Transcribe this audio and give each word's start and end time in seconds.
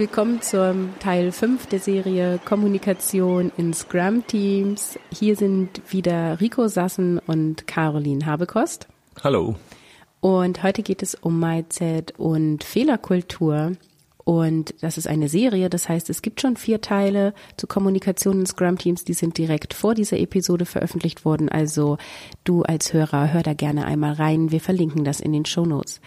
willkommen 0.00 0.40
zum 0.40 0.98
Teil 0.98 1.30
5 1.30 1.66
der 1.66 1.78
Serie 1.78 2.40
Kommunikation 2.46 3.52
in 3.58 3.74
Scrum 3.74 4.26
Teams. 4.26 4.98
Hier 5.12 5.36
sind 5.36 5.82
wieder 5.92 6.40
Rico 6.40 6.68
Sassen 6.68 7.18
und 7.26 7.66
Caroline 7.66 8.24
Habekost. 8.24 8.88
Hallo. 9.22 9.56
Und 10.20 10.62
heute 10.62 10.82
geht 10.82 11.02
es 11.02 11.14
um 11.16 11.38
Mindset 11.38 12.18
und 12.18 12.64
Fehlerkultur. 12.64 13.72
Und 14.30 14.74
das 14.80 14.96
ist 14.96 15.08
eine 15.08 15.28
Serie, 15.28 15.68
das 15.68 15.88
heißt, 15.88 16.08
es 16.08 16.22
gibt 16.22 16.40
schon 16.40 16.56
vier 16.56 16.80
Teile 16.80 17.34
zu 17.56 17.66
Kommunikation 17.66 18.38
in 18.38 18.46
Scrum 18.46 18.78
Teams, 18.78 19.02
die 19.02 19.12
sind 19.12 19.36
direkt 19.36 19.74
vor 19.74 19.96
dieser 19.96 20.20
Episode 20.20 20.66
veröffentlicht 20.66 21.24
worden. 21.24 21.48
Also 21.48 21.98
du 22.44 22.62
als 22.62 22.92
Hörer, 22.92 23.32
hör 23.32 23.42
da 23.42 23.54
gerne 23.54 23.86
einmal 23.86 24.12
rein. 24.12 24.52
Wir 24.52 24.60
verlinken 24.60 25.02
das 25.02 25.18
in 25.18 25.32
den 25.32 25.46
Show 25.46 25.66
Notes. 25.66 26.00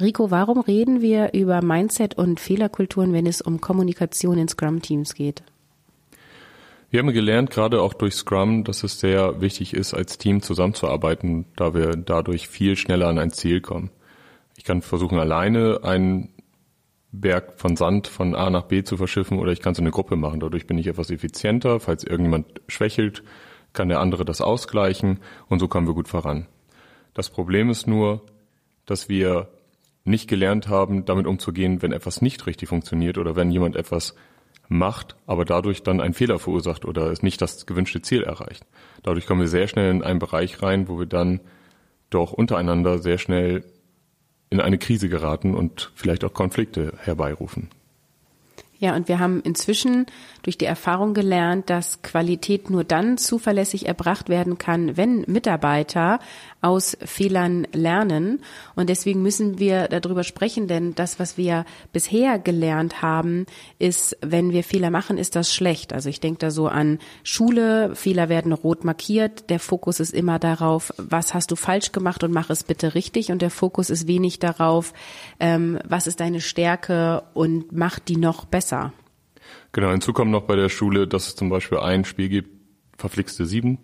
Rico, 0.00 0.32
warum 0.32 0.58
reden 0.58 1.02
wir 1.02 1.34
über 1.34 1.62
Mindset 1.62 2.18
und 2.18 2.40
Fehlerkulturen, 2.40 3.12
wenn 3.12 3.26
es 3.26 3.40
um 3.40 3.60
Kommunikation 3.60 4.38
in 4.38 4.48
Scrum-Teams 4.48 5.14
geht? 5.14 5.44
Wir 6.90 6.98
haben 6.98 7.12
gelernt, 7.12 7.52
gerade 7.52 7.80
auch 7.80 7.94
durch 7.94 8.14
Scrum, 8.14 8.64
dass 8.64 8.82
es 8.82 8.98
sehr 8.98 9.40
wichtig 9.40 9.72
ist, 9.72 9.94
als 9.94 10.18
Team 10.18 10.42
zusammenzuarbeiten, 10.42 11.44
da 11.54 11.74
wir 11.74 11.90
dadurch 11.94 12.48
viel 12.48 12.74
schneller 12.74 13.06
an 13.06 13.20
ein 13.20 13.30
Ziel 13.30 13.60
kommen. 13.60 13.90
Ich 14.56 14.64
kann 14.64 14.82
versuchen, 14.82 15.20
alleine 15.20 15.84
einen 15.84 16.30
Berg 17.12 17.58
von 17.58 17.76
Sand 17.76 18.06
von 18.06 18.34
A 18.34 18.50
nach 18.50 18.64
B 18.64 18.82
zu 18.82 18.96
verschiffen 18.96 19.38
oder 19.38 19.52
ich 19.52 19.60
kann 19.60 19.72
es 19.72 19.78
in 19.78 19.84
eine 19.84 19.92
Gruppe 19.92 20.16
machen. 20.16 20.40
Dadurch 20.40 20.66
bin 20.66 20.78
ich 20.78 20.86
etwas 20.86 21.10
effizienter. 21.10 21.80
Falls 21.80 22.04
irgendjemand 22.04 22.60
schwächelt, 22.68 23.22
kann 23.72 23.88
der 23.88 24.00
andere 24.00 24.24
das 24.24 24.40
ausgleichen 24.40 25.20
und 25.48 25.58
so 25.58 25.68
kommen 25.68 25.86
wir 25.86 25.94
gut 25.94 26.08
voran. 26.08 26.46
Das 27.14 27.30
Problem 27.30 27.70
ist 27.70 27.86
nur, 27.86 28.22
dass 28.86 29.08
wir 29.08 29.48
nicht 30.04 30.28
gelernt 30.28 30.68
haben, 30.68 31.04
damit 31.04 31.26
umzugehen, 31.26 31.82
wenn 31.82 31.92
etwas 31.92 32.22
nicht 32.22 32.46
richtig 32.46 32.68
funktioniert 32.68 33.18
oder 33.18 33.36
wenn 33.36 33.50
jemand 33.50 33.76
etwas 33.76 34.14
macht, 34.68 35.16
aber 35.26 35.44
dadurch 35.44 35.82
dann 35.82 36.00
einen 36.00 36.14
Fehler 36.14 36.38
verursacht 36.38 36.84
oder 36.84 37.10
es 37.10 37.22
nicht 37.22 37.40
das 37.40 37.66
gewünschte 37.66 38.02
Ziel 38.02 38.22
erreicht. 38.22 38.64
Dadurch 39.02 39.26
kommen 39.26 39.40
wir 39.40 39.48
sehr 39.48 39.68
schnell 39.68 39.90
in 39.90 40.02
einen 40.02 40.18
Bereich 40.18 40.62
rein, 40.62 40.88
wo 40.88 40.98
wir 40.98 41.06
dann 41.06 41.40
doch 42.10 42.32
untereinander 42.32 42.98
sehr 42.98 43.18
schnell 43.18 43.64
in 44.50 44.60
eine 44.60 44.78
Krise 44.78 45.08
geraten 45.08 45.54
und 45.54 45.92
vielleicht 45.94 46.24
auch 46.24 46.32
Konflikte 46.32 46.92
herbeirufen. 46.98 47.68
Ja, 48.80 48.94
und 48.94 49.08
wir 49.08 49.18
haben 49.18 49.40
inzwischen 49.42 50.06
durch 50.42 50.56
die 50.56 50.64
Erfahrung 50.64 51.12
gelernt, 51.12 51.68
dass 51.68 52.00
Qualität 52.02 52.70
nur 52.70 52.84
dann 52.84 53.18
zuverlässig 53.18 53.86
erbracht 53.86 54.28
werden 54.28 54.56
kann, 54.56 54.96
wenn 54.96 55.24
Mitarbeiter 55.26 56.20
aus 56.60 56.96
Fehlern 57.04 57.66
lernen. 57.72 58.40
Und 58.76 58.88
deswegen 58.88 59.22
müssen 59.22 59.58
wir 59.58 59.88
darüber 59.88 60.22
sprechen, 60.22 60.68
denn 60.68 60.94
das, 60.94 61.18
was 61.18 61.36
wir 61.36 61.64
bisher 61.92 62.38
gelernt 62.38 63.02
haben, 63.02 63.46
ist, 63.80 64.16
wenn 64.20 64.52
wir 64.52 64.62
Fehler 64.62 64.90
machen, 64.90 65.18
ist 65.18 65.34
das 65.34 65.52
schlecht. 65.52 65.92
Also 65.92 66.08
ich 66.08 66.20
denke 66.20 66.38
da 66.38 66.50
so 66.50 66.68
an 66.68 67.00
Schule, 67.24 67.96
Fehler 67.96 68.28
werden 68.28 68.52
rot 68.52 68.84
markiert, 68.84 69.50
der 69.50 69.58
Fokus 69.58 69.98
ist 69.98 70.14
immer 70.14 70.38
darauf, 70.38 70.92
was 70.96 71.34
hast 71.34 71.50
du 71.50 71.56
falsch 71.56 71.90
gemacht 71.90 72.22
und 72.22 72.32
mach 72.32 72.50
es 72.50 72.62
bitte 72.62 72.94
richtig. 72.94 73.32
Und 73.32 73.42
der 73.42 73.50
Fokus 73.50 73.90
ist 73.90 74.06
wenig 74.06 74.38
darauf, 74.38 74.92
ähm, 75.40 75.80
was 75.84 76.06
ist 76.06 76.20
deine 76.20 76.40
Stärke 76.40 77.24
und 77.34 77.72
mach 77.72 77.98
die 77.98 78.16
noch 78.16 78.44
besser. 78.44 78.67
Genau, 79.72 79.90
hinzu 79.90 80.12
kommt 80.12 80.30
noch 80.30 80.42
bei 80.42 80.56
der 80.56 80.68
Schule, 80.68 81.06
dass 81.06 81.28
es 81.28 81.36
zum 81.36 81.48
Beispiel 81.48 81.78
ein 81.78 82.04
Spiel 82.04 82.28
gibt, 82.28 82.50
verflixte 82.96 83.46
sieben. 83.46 83.78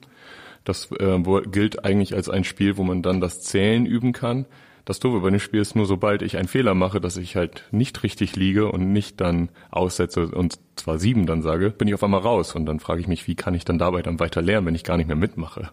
Das 0.64 0.90
äh, 0.92 1.20
gilt 1.50 1.84
eigentlich 1.84 2.14
als 2.14 2.28
ein 2.28 2.44
Spiel, 2.44 2.76
wo 2.76 2.84
man 2.84 3.02
dann 3.02 3.20
das 3.20 3.42
Zählen 3.42 3.86
üben 3.86 4.12
kann. 4.12 4.46
Das 4.84 5.00
Doofe 5.00 5.20
bei 5.20 5.30
dem 5.30 5.40
Spiel 5.40 5.60
ist 5.60 5.76
nur, 5.76 5.86
sobald 5.86 6.20
ich 6.20 6.36
einen 6.36 6.48
Fehler 6.48 6.74
mache, 6.74 7.00
dass 7.00 7.16
ich 7.16 7.36
halt 7.36 7.64
nicht 7.70 8.02
richtig 8.02 8.36
liege 8.36 8.70
und 8.70 8.92
nicht 8.92 9.20
dann 9.20 9.48
aussetze 9.70 10.28
und 10.28 10.58
zwar 10.76 10.98
sieben 10.98 11.24
dann 11.24 11.40
sage, 11.40 11.70
bin 11.70 11.88
ich 11.88 11.94
auf 11.94 12.04
einmal 12.04 12.20
raus. 12.20 12.54
Und 12.54 12.66
dann 12.66 12.80
frage 12.80 13.00
ich 13.00 13.08
mich, 13.08 13.26
wie 13.26 13.34
kann 13.34 13.54
ich 13.54 13.64
dann 13.64 13.78
dabei 13.78 14.02
dann 14.02 14.20
weiter 14.20 14.42
lernen, 14.42 14.66
wenn 14.66 14.74
ich 14.74 14.84
gar 14.84 14.98
nicht 14.98 15.06
mehr 15.06 15.16
mitmache? 15.16 15.70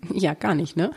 Ja, 0.14 0.34
gar 0.34 0.54
nicht, 0.54 0.76
ne? 0.76 0.92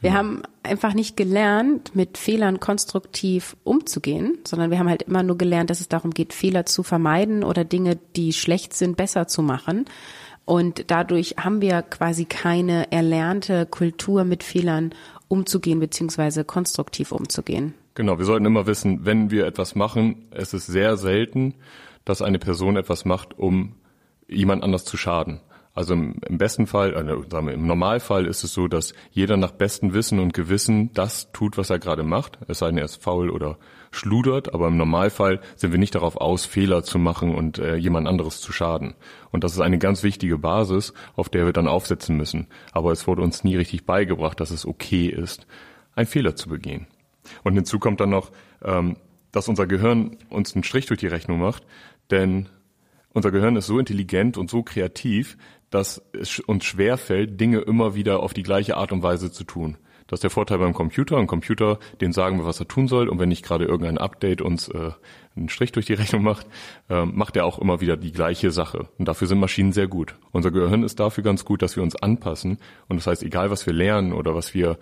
Wir 0.00 0.10
genau. 0.10 0.18
haben 0.18 0.42
einfach 0.62 0.94
nicht 0.94 1.16
gelernt, 1.16 1.94
mit 1.94 2.18
Fehlern 2.18 2.60
konstruktiv 2.60 3.56
umzugehen, 3.64 4.38
sondern 4.46 4.70
wir 4.70 4.78
haben 4.78 4.88
halt 4.88 5.02
immer 5.02 5.22
nur 5.22 5.36
gelernt, 5.36 5.70
dass 5.70 5.80
es 5.80 5.88
darum 5.88 6.12
geht, 6.12 6.32
Fehler 6.32 6.66
zu 6.66 6.82
vermeiden 6.82 7.42
oder 7.42 7.64
Dinge, 7.64 7.98
die 8.16 8.32
schlecht 8.32 8.74
sind, 8.74 8.96
besser 8.96 9.26
zu 9.26 9.42
machen. 9.42 9.86
Und 10.44 10.90
dadurch 10.90 11.34
haben 11.38 11.60
wir 11.60 11.82
quasi 11.82 12.24
keine 12.24 12.90
erlernte 12.90 13.66
Kultur, 13.66 14.24
mit 14.24 14.42
Fehlern 14.42 14.94
umzugehen, 15.28 15.78
beziehungsweise 15.78 16.44
konstruktiv 16.44 17.12
umzugehen. 17.12 17.74
Genau, 17.94 18.18
wir 18.18 18.24
sollten 18.24 18.46
immer 18.46 18.66
wissen, 18.66 19.04
wenn 19.04 19.30
wir 19.30 19.46
etwas 19.46 19.74
machen, 19.74 20.28
es 20.30 20.54
ist 20.54 20.66
sehr 20.66 20.96
selten, 20.96 21.54
dass 22.04 22.22
eine 22.22 22.38
Person 22.38 22.76
etwas 22.76 23.04
macht, 23.04 23.38
um 23.38 23.74
jemand 24.26 24.62
anders 24.62 24.84
zu 24.84 24.96
schaden. 24.96 25.40
Also 25.78 25.94
im, 25.94 26.16
im 26.28 26.38
besten 26.38 26.66
Fall, 26.66 26.96
also 26.96 27.22
sagen 27.30 27.46
wir, 27.46 27.54
im 27.54 27.68
Normalfall 27.68 28.26
ist 28.26 28.42
es 28.42 28.52
so, 28.52 28.66
dass 28.66 28.94
jeder 29.12 29.36
nach 29.36 29.52
bestem 29.52 29.94
Wissen 29.94 30.18
und 30.18 30.34
Gewissen 30.34 30.92
das 30.92 31.30
tut, 31.30 31.56
was 31.56 31.70
er 31.70 31.78
gerade 31.78 32.02
macht. 32.02 32.36
Es 32.48 32.58
sei 32.58 32.66
denn, 32.66 32.78
er 32.78 32.84
ist 32.84 33.00
faul 33.00 33.30
oder 33.30 33.58
schludert, 33.92 34.52
aber 34.52 34.66
im 34.66 34.76
Normalfall 34.76 35.40
sind 35.54 35.70
wir 35.70 35.78
nicht 35.78 35.94
darauf 35.94 36.16
aus, 36.16 36.46
Fehler 36.46 36.82
zu 36.82 36.98
machen 36.98 37.32
und 37.32 37.60
äh, 37.60 37.76
jemand 37.76 38.08
anderes 38.08 38.40
zu 38.40 38.50
schaden. 38.50 38.96
Und 39.30 39.44
das 39.44 39.52
ist 39.52 39.60
eine 39.60 39.78
ganz 39.78 40.02
wichtige 40.02 40.36
Basis, 40.36 40.94
auf 41.14 41.28
der 41.28 41.46
wir 41.46 41.52
dann 41.52 41.68
aufsetzen 41.68 42.16
müssen. 42.16 42.48
Aber 42.72 42.90
es 42.90 43.06
wurde 43.06 43.22
uns 43.22 43.44
nie 43.44 43.54
richtig 43.54 43.86
beigebracht, 43.86 44.40
dass 44.40 44.50
es 44.50 44.66
okay 44.66 45.06
ist, 45.06 45.46
einen 45.94 46.08
Fehler 46.08 46.34
zu 46.34 46.48
begehen. 46.48 46.88
Und 47.44 47.54
hinzu 47.54 47.78
kommt 47.78 48.00
dann 48.00 48.10
noch, 48.10 48.32
ähm, 48.64 48.96
dass 49.30 49.46
unser 49.46 49.68
Gehirn 49.68 50.16
uns 50.28 50.56
einen 50.56 50.64
Strich 50.64 50.86
durch 50.86 50.98
die 50.98 51.06
Rechnung 51.06 51.38
macht, 51.38 51.64
denn 52.10 52.48
unser 53.18 53.30
Gehirn 53.30 53.56
ist 53.56 53.66
so 53.66 53.78
intelligent 53.78 54.36
und 54.36 54.50
so 54.50 54.62
kreativ, 54.62 55.36
dass 55.70 56.02
es 56.12 56.40
uns 56.40 56.64
schwerfällt, 56.64 57.40
Dinge 57.40 57.58
immer 57.60 57.94
wieder 57.94 58.20
auf 58.20 58.34
die 58.34 58.42
gleiche 58.42 58.76
Art 58.76 58.92
und 58.92 59.02
Weise 59.02 59.30
zu 59.32 59.44
tun. 59.44 59.76
Das 60.06 60.18
ist 60.18 60.22
der 60.22 60.30
Vorteil 60.30 60.58
beim 60.58 60.72
Computer. 60.72 61.18
Ein 61.18 61.26
Computer, 61.26 61.78
den 62.00 62.12
sagen 62.12 62.38
wir, 62.38 62.46
was 62.46 62.60
er 62.60 62.66
tun 62.66 62.88
soll. 62.88 63.08
Und 63.08 63.18
wenn 63.18 63.28
nicht 63.28 63.44
gerade 63.44 63.66
irgendein 63.66 63.98
Update 63.98 64.40
uns 64.40 64.68
äh, 64.68 64.92
einen 65.36 65.50
Strich 65.50 65.70
durch 65.72 65.84
die 65.84 65.92
Rechnung 65.94 66.22
macht, 66.22 66.46
äh, 66.88 67.04
macht 67.04 67.36
er 67.36 67.44
auch 67.44 67.58
immer 67.58 67.82
wieder 67.82 67.98
die 67.98 68.12
gleiche 68.12 68.50
Sache. 68.50 68.88
Und 68.98 69.06
dafür 69.06 69.28
sind 69.28 69.38
Maschinen 69.38 69.72
sehr 69.72 69.86
gut. 69.86 70.14
Unser 70.32 70.50
Gehirn 70.50 70.82
ist 70.82 70.98
dafür 70.98 71.22
ganz 71.22 71.44
gut, 71.44 71.60
dass 71.60 71.76
wir 71.76 71.82
uns 71.82 71.94
anpassen. 71.94 72.58
Und 72.88 72.96
das 72.96 73.06
heißt, 73.06 73.22
egal 73.22 73.50
was 73.50 73.66
wir 73.66 73.74
lernen 73.74 74.14
oder 74.14 74.34
was 74.34 74.54
wir 74.54 74.78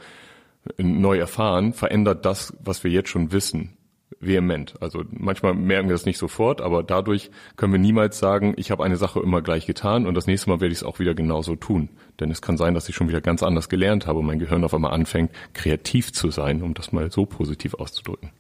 neu 0.79 1.19
erfahren, 1.19 1.73
verändert 1.73 2.25
das, 2.25 2.57
was 2.63 2.85
wir 2.85 2.91
jetzt 2.93 3.09
schon 3.09 3.33
wissen 3.33 3.77
vehement. 4.21 4.75
Also 4.81 5.04
manchmal 5.10 5.54
merken 5.54 5.88
wir 5.88 5.94
das 5.94 6.06
nicht 6.06 6.19
sofort, 6.19 6.60
aber 6.60 6.82
dadurch 6.82 7.31
können 7.56 7.72
wir 7.72 7.78
niemals 7.78 8.19
sagen, 8.19 8.54
ich 8.56 8.71
habe 8.71 8.84
eine 8.84 8.97
Sache 8.97 9.21
immer 9.21 9.43
gleich 9.43 9.66
getan 9.66 10.06
und 10.06 10.15
das 10.15 10.27
nächste 10.27 10.50
Mal 10.50 10.60
werde 10.60 10.72
ich 10.72 10.78
es 10.78 10.84
auch 10.84 10.99
wieder 10.99 11.15
genauso 11.15 11.56
tun. 11.56 11.91
Denn 12.21 12.31
es 12.31 12.43
kann 12.43 12.56
sein, 12.56 12.75
dass 12.75 12.88
ich 12.88 12.94
schon 12.94 13.09
wieder 13.09 13.21
ganz 13.21 13.43
anders 13.43 13.69
gelernt 13.69 14.06
habe 14.06 14.21
und 14.21 14.27
mein 14.27 14.38
Gehirn 14.38 14.65
auf 14.65 14.75
einmal 14.75 14.93
anfängt, 14.93 15.31
kreativ 15.53 16.12
zu 16.12 16.31
sein, 16.31 16.62
um 16.62 16.75
das 16.75 16.93
mal 16.93 17.10
so 17.10 17.27
positiv 17.27 17.75
auszudrücken. 17.75 18.31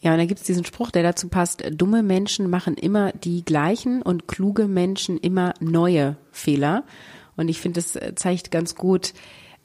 Ja, 0.00 0.12
und 0.12 0.18
da 0.18 0.26
gibt 0.26 0.40
es 0.40 0.46
diesen 0.46 0.64
Spruch, 0.64 0.90
der 0.90 1.02
dazu 1.02 1.28
passt, 1.28 1.64
dumme 1.70 2.02
Menschen 2.02 2.50
machen 2.50 2.74
immer 2.74 3.12
die 3.12 3.44
gleichen 3.44 4.02
und 4.02 4.28
kluge 4.28 4.68
Menschen 4.68 5.18
immer 5.18 5.54
neue 5.60 6.16
Fehler. 6.32 6.84
Und 7.36 7.48
ich 7.48 7.60
finde, 7.60 7.80
das 7.80 7.98
zeigt 8.14 8.50
ganz 8.50 8.74
gut, 8.74 9.14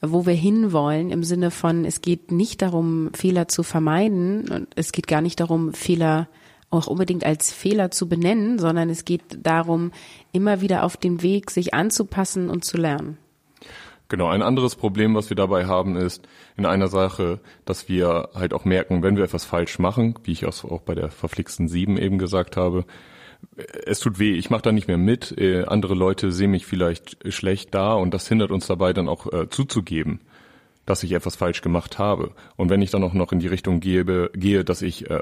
wo 0.02 0.26
wir 0.26 0.34
hinwollen 0.34 1.10
im 1.10 1.22
Sinne 1.22 1.50
von, 1.50 1.84
es 1.84 2.00
geht 2.00 2.32
nicht 2.32 2.60
darum, 2.60 3.10
Fehler 3.14 3.48
zu 3.48 3.62
vermeiden 3.62 4.50
und 4.50 4.68
es 4.74 4.92
geht 4.92 5.06
gar 5.06 5.20
nicht 5.20 5.38
darum, 5.40 5.72
Fehler 5.72 6.28
auch 6.70 6.86
unbedingt 6.86 7.24
als 7.24 7.52
Fehler 7.52 7.90
zu 7.90 8.08
benennen, 8.08 8.58
sondern 8.58 8.90
es 8.90 9.04
geht 9.04 9.22
darum, 9.42 9.92
immer 10.32 10.60
wieder 10.60 10.84
auf 10.84 10.96
den 10.96 11.22
Weg 11.22 11.50
sich 11.50 11.72
anzupassen 11.74 12.50
und 12.50 12.64
zu 12.64 12.78
lernen. 12.78 13.18
Genau, 14.08 14.28
ein 14.28 14.42
anderes 14.42 14.74
Problem, 14.74 15.14
was 15.14 15.30
wir 15.30 15.36
dabei 15.36 15.66
haben, 15.66 15.96
ist 15.96 16.26
in 16.56 16.66
einer 16.66 16.88
Sache, 16.88 17.40
dass 17.64 17.88
wir 17.88 18.30
halt 18.34 18.52
auch 18.52 18.64
merken, 18.64 19.02
wenn 19.02 19.16
wir 19.16 19.24
etwas 19.24 19.44
falsch 19.44 19.78
machen, 19.78 20.16
wie 20.24 20.32
ich 20.32 20.44
auch 20.44 20.82
bei 20.82 20.94
der 20.94 21.10
verflixten 21.10 21.68
Sieben 21.68 21.96
eben 21.96 22.18
gesagt 22.18 22.56
habe, 22.56 22.84
es 23.86 24.00
tut 24.00 24.18
weh, 24.18 24.34
ich 24.34 24.50
mache 24.50 24.62
da 24.62 24.72
nicht 24.72 24.88
mehr 24.88 24.98
mit, 24.98 25.36
äh, 25.38 25.64
andere 25.64 25.94
Leute 25.94 26.32
sehen 26.32 26.50
mich 26.50 26.66
vielleicht 26.66 27.18
schlecht 27.32 27.74
da 27.74 27.94
und 27.94 28.14
das 28.14 28.28
hindert 28.28 28.50
uns 28.50 28.66
dabei 28.66 28.92
dann 28.92 29.08
auch 29.08 29.32
äh, 29.32 29.48
zuzugeben, 29.48 30.20
dass 30.86 31.02
ich 31.02 31.12
etwas 31.12 31.36
falsch 31.36 31.62
gemacht 31.62 31.98
habe. 31.98 32.32
Und 32.56 32.70
wenn 32.70 32.82
ich 32.82 32.90
dann 32.90 33.04
auch 33.04 33.12
noch 33.12 33.32
in 33.32 33.38
die 33.38 33.46
Richtung 33.46 33.80
gehe, 33.80 34.04
gehe 34.30 34.64
dass 34.64 34.82
ich 34.82 35.10
äh, 35.10 35.20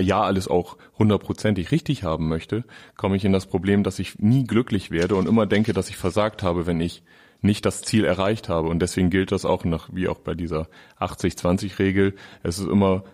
ja 0.00 0.22
alles 0.22 0.48
auch 0.48 0.76
hundertprozentig 0.98 1.70
richtig 1.70 2.02
haben 2.04 2.28
möchte, 2.28 2.64
komme 2.96 3.16
ich 3.16 3.24
in 3.24 3.32
das 3.32 3.46
Problem, 3.46 3.82
dass 3.82 3.98
ich 3.98 4.18
nie 4.18 4.44
glücklich 4.44 4.90
werde 4.90 5.14
und 5.14 5.28
immer 5.28 5.46
denke, 5.46 5.72
dass 5.72 5.90
ich 5.90 5.96
versagt 5.96 6.42
habe, 6.42 6.66
wenn 6.66 6.80
ich 6.80 7.02
nicht 7.40 7.64
das 7.64 7.82
Ziel 7.82 8.04
erreicht 8.04 8.48
habe. 8.48 8.68
Und 8.68 8.80
deswegen 8.80 9.10
gilt 9.10 9.30
das 9.30 9.44
auch 9.44 9.64
nach, 9.64 9.88
wie 9.92 10.08
auch 10.08 10.18
bei 10.18 10.34
dieser 10.34 10.68
80-20-Regel. 10.98 12.14
Es 12.42 12.58
ist 12.58 12.68
immer, 12.68 13.04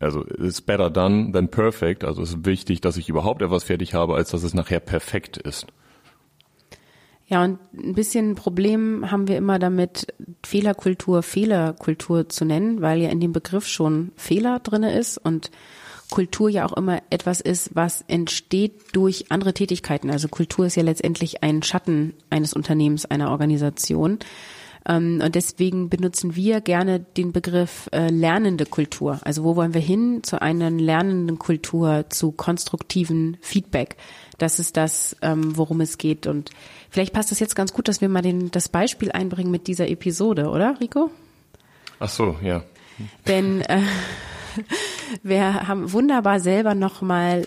also 0.00 0.24
it's 0.26 0.60
better 0.60 0.90
done 0.90 1.32
than 1.32 1.48
perfect. 1.48 2.04
Also 2.04 2.22
es 2.22 2.30
ist 2.30 2.46
wichtig, 2.46 2.80
dass 2.80 2.96
ich 2.96 3.08
überhaupt 3.08 3.42
etwas 3.42 3.64
fertig 3.64 3.94
habe, 3.94 4.14
als 4.14 4.30
dass 4.30 4.42
es 4.42 4.54
nachher 4.54 4.80
perfekt 4.80 5.36
ist. 5.36 5.66
Ja, 7.26 7.44
und 7.44 7.60
ein 7.72 7.94
bisschen 7.94 8.34
Problem 8.34 9.08
haben 9.12 9.28
wir 9.28 9.36
immer 9.36 9.60
damit, 9.60 10.12
Fehlerkultur 10.44 11.22
Fehlerkultur 11.22 12.28
zu 12.28 12.44
nennen, 12.44 12.80
weil 12.80 13.00
ja 13.00 13.08
in 13.10 13.20
dem 13.20 13.32
Begriff 13.32 13.68
schon 13.68 14.10
Fehler 14.16 14.58
drinne 14.58 14.98
ist 14.98 15.16
und 15.16 15.52
Kultur 16.10 16.48
ja 16.48 16.66
auch 16.66 16.72
immer 16.76 17.02
etwas 17.10 17.40
ist, 17.40 17.70
was 17.74 18.02
entsteht 18.08 18.96
durch 18.96 19.26
andere 19.30 19.54
Tätigkeiten. 19.54 20.10
Also 20.10 20.26
Kultur 20.26 20.66
ist 20.66 20.74
ja 20.74 20.82
letztendlich 20.82 21.44
ein 21.44 21.62
Schatten 21.62 22.14
eines 22.30 22.52
Unternehmens, 22.52 23.06
einer 23.06 23.30
Organisation. 23.30 24.18
Ähm, 24.86 25.20
und 25.24 25.34
deswegen 25.34 25.88
benutzen 25.88 26.36
wir 26.36 26.60
gerne 26.60 27.00
den 27.00 27.32
Begriff 27.32 27.88
äh, 27.92 28.08
lernende 28.08 28.66
Kultur. 28.66 29.20
Also 29.22 29.44
wo 29.44 29.56
wollen 29.56 29.74
wir 29.74 29.80
hin 29.80 30.22
zu 30.22 30.40
einer 30.40 30.70
lernenden 30.70 31.38
Kultur, 31.38 32.06
zu 32.08 32.32
konstruktiven 32.32 33.36
Feedback? 33.40 33.96
Das 34.38 34.58
ist 34.58 34.76
das, 34.76 35.16
ähm, 35.22 35.56
worum 35.56 35.80
es 35.80 35.98
geht. 35.98 36.26
Und 36.26 36.50
vielleicht 36.88 37.12
passt 37.12 37.30
das 37.30 37.40
jetzt 37.40 37.54
ganz 37.54 37.72
gut, 37.72 37.88
dass 37.88 38.00
wir 38.00 38.08
mal 38.08 38.22
den, 38.22 38.50
das 38.50 38.68
Beispiel 38.68 39.12
einbringen 39.12 39.50
mit 39.50 39.66
dieser 39.66 39.88
Episode, 39.88 40.48
oder, 40.48 40.80
Rico? 40.80 41.10
Ach 41.98 42.08
so, 42.08 42.36
ja. 42.42 42.62
Denn 43.26 43.60
äh, 43.62 43.82
wir 45.22 45.68
haben 45.68 45.92
wunderbar 45.92 46.40
selber 46.40 46.74
nochmal 46.74 47.46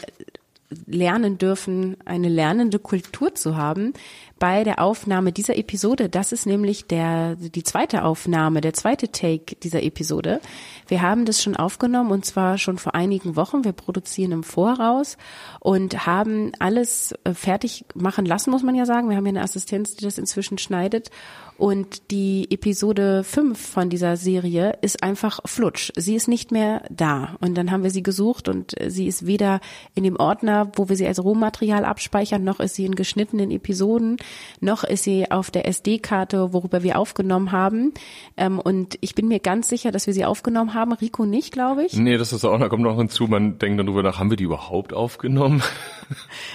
lernen 0.85 1.37
dürfen, 1.37 1.97
eine 2.05 2.29
lernende 2.29 2.79
Kultur 2.79 3.35
zu 3.35 3.55
haben 3.57 3.93
bei 4.39 4.63
der 4.63 4.81
Aufnahme 4.81 5.31
dieser 5.31 5.57
Episode. 5.57 6.09
Das 6.09 6.31
ist 6.31 6.45
nämlich 6.45 6.85
der, 6.85 7.35
die 7.35 7.63
zweite 7.63 8.03
Aufnahme, 8.03 8.59
der 8.59 8.73
zweite 8.73 9.09
Take 9.09 9.55
dieser 9.55 9.83
Episode. 9.83 10.41
Wir 10.87 11.01
haben 11.01 11.25
das 11.25 11.41
schon 11.41 11.55
aufgenommen 11.55 12.11
und 12.11 12.25
zwar 12.25 12.57
schon 12.57 12.77
vor 12.77 12.93
einigen 12.93 13.35
Wochen. 13.35 13.63
Wir 13.63 13.71
produzieren 13.71 14.33
im 14.33 14.43
Voraus 14.43 15.17
und 15.59 16.05
haben 16.05 16.51
alles 16.59 17.13
äh, 17.23 17.33
fertig 17.33 17.85
machen 17.95 18.25
lassen, 18.25 18.51
muss 18.51 18.63
man 18.63 18.75
ja 18.75 18.85
sagen. 18.85 19.09
Wir 19.09 19.15
haben 19.15 19.25
ja 19.25 19.29
eine 19.31 19.43
Assistenz, 19.43 19.95
die 19.95 20.03
das 20.03 20.17
inzwischen 20.17 20.57
schneidet 20.57 21.09
und 21.57 22.11
die 22.11 22.47
Episode 22.49 23.23
5 23.23 23.59
von 23.59 23.89
dieser 23.89 24.17
Serie 24.17 24.77
ist 24.81 25.03
einfach 25.03 25.39
flutsch. 25.45 25.91
Sie 25.95 26.15
ist 26.15 26.27
nicht 26.27 26.51
mehr 26.51 26.83
da. 26.89 27.35
Und 27.41 27.55
dann 27.55 27.71
haben 27.71 27.83
wir 27.83 27.91
sie 27.91 28.03
gesucht 28.03 28.47
und 28.47 28.73
sie 28.87 29.07
ist 29.07 29.25
weder 29.25 29.59
in 29.95 30.03
dem 30.03 30.17
Ordner, 30.17 30.71
wo 30.75 30.89
wir 30.89 30.95
sie 30.95 31.07
als 31.07 31.23
Rohmaterial 31.23 31.85
abspeichern, 31.85 32.43
noch 32.43 32.59
ist 32.59 32.75
sie 32.75 32.85
in 32.85 32.95
geschnittenen 32.95 33.51
Episoden, 33.51 34.17
noch 34.59 34.83
ist 34.83 35.03
sie 35.03 35.29
auf 35.29 35.51
der 35.51 35.67
SD-Karte, 35.67 36.53
worüber 36.53 36.83
wir 36.83 36.97
aufgenommen 36.97 37.51
haben. 37.51 37.93
Ähm, 38.37 38.59
und 38.59 38.97
ich 39.01 39.15
bin 39.15 39.27
mir 39.27 39.39
ganz 39.39 39.69
sicher, 39.69 39.91
dass 39.91 40.07
wir 40.07 40.13
sie 40.13 40.25
aufgenommen 40.25 40.73
haben. 40.73 40.93
Rico 40.93 41.25
nicht, 41.25 41.51
glaube 41.51 41.85
ich. 41.85 41.93
Nee, 41.93 42.17
das 42.17 42.33
ist 42.33 42.45
auch, 42.45 42.59
da 42.59 42.69
kommt 42.69 42.83
noch 42.83 42.97
hinzu, 42.97 43.27
man 43.27 43.59
denkt 43.59 43.79
dann 43.79 43.85
darüber 43.85 44.03
nach, 44.03 44.19
haben 44.19 44.29
wir 44.29 44.37
die 44.37 44.45
überhaupt 44.45 44.93
aufgenommen? 44.93 45.61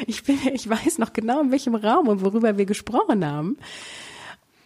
Ich 0.06 0.22
bin, 0.22 0.38
ich 0.52 0.68
weiß 0.68 0.98
noch 0.98 1.12
genau, 1.12 1.40
in 1.40 1.50
welchem 1.50 1.74
Raum 1.74 2.06
und 2.08 2.22
worüber 2.22 2.58
wir 2.58 2.66
gesprochen 2.66 3.26
haben. 3.26 3.56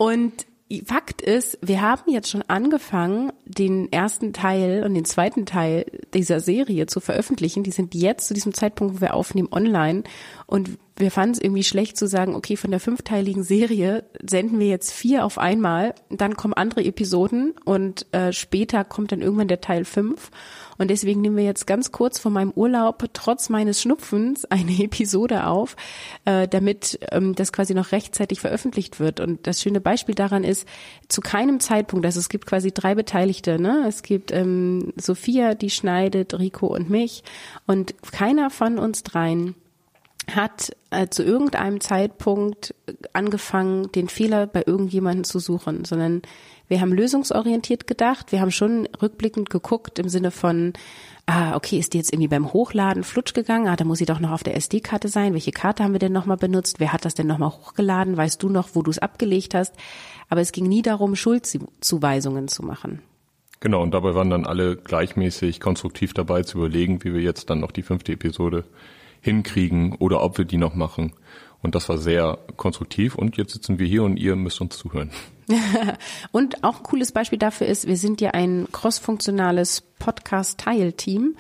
Und 0.02 0.46
Fakt 0.84 1.22
ist, 1.22 1.58
wir 1.62 1.81
haben 1.81 2.10
jetzt 2.10 2.28
schon 2.28 2.43
angefangen, 2.43 3.31
den 3.44 3.93
ersten 3.93 4.32
Teil 4.32 4.82
und 4.84 4.94
den 4.94 5.04
zweiten 5.04 5.46
Teil 5.46 5.87
dieser 6.12 6.40
Serie 6.40 6.87
zu 6.87 6.99
veröffentlichen. 6.99 7.62
Die 7.62 7.70
sind 7.70 7.94
jetzt 7.94 8.26
zu 8.26 8.34
diesem 8.34 8.52
Zeitpunkt, 8.52 8.96
wo 8.96 9.00
wir 9.00 9.14
aufnehmen, 9.14 9.49
online. 9.52 10.02
Und 10.46 10.70
wir 10.97 11.11
fanden 11.11 11.33
es 11.35 11.41
irgendwie 11.41 11.65
schlecht 11.65 11.97
zu 11.97 12.06
sagen, 12.06 12.35
okay, 12.35 12.56
von 12.56 12.71
der 12.71 12.81
fünfteiligen 12.81 13.43
Serie 13.43 14.05
senden 14.23 14.59
wir 14.59 14.69
jetzt 14.69 14.93
vier 14.93 15.25
auf 15.25 15.39
einmal, 15.39 15.94
dann 16.11 16.37
kommen 16.37 16.55
andere 16.55 16.85
Episoden 16.85 17.55
und 17.65 18.06
äh, 18.12 18.33
später 18.33 18.85
kommt 18.85 19.12
dann 19.12 19.23
irgendwann 19.23 19.49
der 19.49 19.61
Teil 19.61 19.85
fünf. 19.85 20.31
Und 20.79 20.89
deswegen 20.89 21.21
nehmen 21.21 21.37
wir 21.37 21.44
jetzt 21.44 21.67
ganz 21.67 21.93
kurz 21.93 22.19
vor 22.19 22.31
meinem 22.31 22.50
Urlaub 22.50 23.05
trotz 23.12 23.49
meines 23.49 23.81
Schnupfens 23.81 24.44
eine 24.47 24.73
Episode 24.83 25.47
auf, 25.47 25.77
äh, 26.25 26.47
damit 26.49 26.99
ähm, 27.11 27.35
das 27.35 27.53
quasi 27.53 27.75
noch 27.75 27.93
rechtzeitig 27.93 28.41
veröffentlicht 28.41 29.00
wird. 29.00 29.21
Und 29.21 29.47
das 29.47 29.62
schöne 29.62 29.81
Beispiel 29.81 30.15
daran 30.15 30.45
ist, 30.45 30.67
zu 31.09 31.21
keinem 31.21 31.61
Zeitpunkt, 31.61 32.05
also 32.05 32.21
es 32.21 32.29
gibt 32.29 32.47
quasi 32.47 32.73
drei 32.73 32.95
Beteiligte, 32.95 33.59
ne? 33.59 33.85
Es 33.87 34.03
gibt 34.03 34.31
ähm, 34.33 34.93
Sophia, 34.97 35.55
die 35.55 35.71
schneidet, 35.71 36.38
Rico 36.38 36.67
und 36.67 36.91
mich. 36.91 37.23
Und 37.67 37.95
keiner 38.12 38.50
von 38.50 38.79
uns 38.79 39.03
dreien 39.03 39.55
hat 40.31 40.77
äh, 40.91 41.09
zu 41.09 41.25
irgendeinem 41.25 41.81
Zeitpunkt 41.81 42.75
angefangen, 43.13 43.91
den 43.93 44.09
Fehler 44.09 44.47
bei 44.47 44.63
irgendjemandem 44.67 45.25
zu 45.25 45.39
suchen, 45.39 45.85
sondern 45.85 46.23
wir 46.69 46.81
haben 46.81 46.93
lösungsorientiert 46.93 47.87
gedacht. 47.87 48.33
Wir 48.33 48.41
haben 48.41 48.51
schon 48.51 48.89
rückblickend 49.01 49.51
geguckt 49.51 49.99
im 49.99 50.09
Sinne 50.09 50.31
von, 50.31 50.73
ah, 51.27 51.55
okay, 51.57 51.79
ist 51.79 51.93
die 51.93 51.99
jetzt 51.99 52.13
irgendwie 52.13 52.29
beim 52.29 52.53
Hochladen 52.53 53.05
flutsch 53.05 53.35
gegangen? 53.35 53.69
Ah, 53.69 53.77
da 53.77 53.85
muss 53.85 53.99
sie 53.99 54.07
doch 54.07 54.21
noch 54.21 54.31
auf 54.31 54.43
der 54.43 54.57
SD-Karte 54.57 55.09
sein. 55.09 55.35
Welche 55.35 55.51
Karte 55.51 55.83
haben 55.83 55.93
wir 55.93 55.99
denn 55.99 56.13
nochmal 56.13 56.37
benutzt? 56.37 56.81
Wer 56.81 56.93
hat 56.93 57.05
das 57.05 57.15
denn 57.15 57.27
nochmal 57.27 57.51
hochgeladen? 57.51 58.17
Weißt 58.17 58.43
du 58.43 58.49
noch, 58.49 58.71
wo 58.75 58.83
du 58.83 58.91
es 58.91 59.01
abgelegt 59.01 59.55
hast? 59.55 59.75
Aber 60.29 60.41
es 60.41 60.53
ging 60.53 60.67
nie 60.67 60.83
darum, 60.83 61.17
Schuldzuweisungen 61.17 62.49
zu 62.49 62.63
machen. 62.63 63.03
Genau, 63.61 63.83
und 63.83 63.93
dabei 63.93 64.15
waren 64.15 64.31
dann 64.31 64.47
alle 64.47 64.77
gleichmäßig 64.77 65.61
konstruktiv 65.61 66.15
dabei 66.15 66.43
zu 66.43 66.59
überlegen, 66.59 67.05
wie 67.05 67.13
wir 67.13 67.21
jetzt 67.21 67.51
dann 67.51 67.61
noch 67.61 67.71
die 67.71 67.83
fünfte 67.83 68.13
Episode 68.13 68.65
hinkriegen 69.23 69.95
oder 69.95 70.23
ob 70.23 70.37
wir 70.37 70.45
die 70.45 70.59
noch 70.59 70.75
machen. 70.75 71.15
Und 71.63 71.77
das 71.77 71.89
war 71.89 71.97
sehr 71.97 72.39
konstruktiv 72.57 73.15
und 73.15 73.37
jetzt 73.37 73.53
sitzen 73.53 73.79
wir 73.79 73.87
hier 73.87 74.03
und 74.03 74.17
ihr 74.17 74.35
müsst 74.37 74.61
uns 74.61 74.77
zuhören. 74.77 75.11
und 76.33 76.65
auch 76.65 76.79
ein 76.79 76.83
cooles 76.83 77.13
Beispiel 77.13 77.39
dafür 77.39 77.69
ist, 77.69 77.87
wir 77.87 77.97
sind 77.97 78.21
ja 78.21 78.33
ein 78.33 78.67
crossfunktionales 78.73 79.81
Podcast-Teil-Team. 79.99 81.37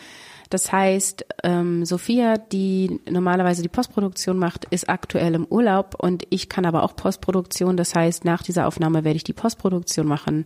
Das 0.48 0.70
heißt, 0.70 1.24
ähm, 1.44 1.84
Sophia, 1.84 2.36
die 2.36 3.00
normalerweise 3.10 3.62
die 3.62 3.68
Postproduktion 3.68 4.38
macht, 4.38 4.66
ist 4.66 4.88
aktuell 4.88 5.34
im 5.34 5.46
Urlaub 5.46 5.96
und 5.98 6.24
ich 6.30 6.48
kann 6.48 6.66
aber 6.66 6.82
auch 6.84 6.94
Postproduktion. 6.94 7.76
Das 7.76 7.94
heißt, 7.94 8.24
nach 8.24 8.42
dieser 8.42 8.68
Aufnahme 8.68 9.02
werde 9.02 9.16
ich 9.16 9.24
die 9.24 9.32
Postproduktion 9.32 10.06
machen 10.06 10.44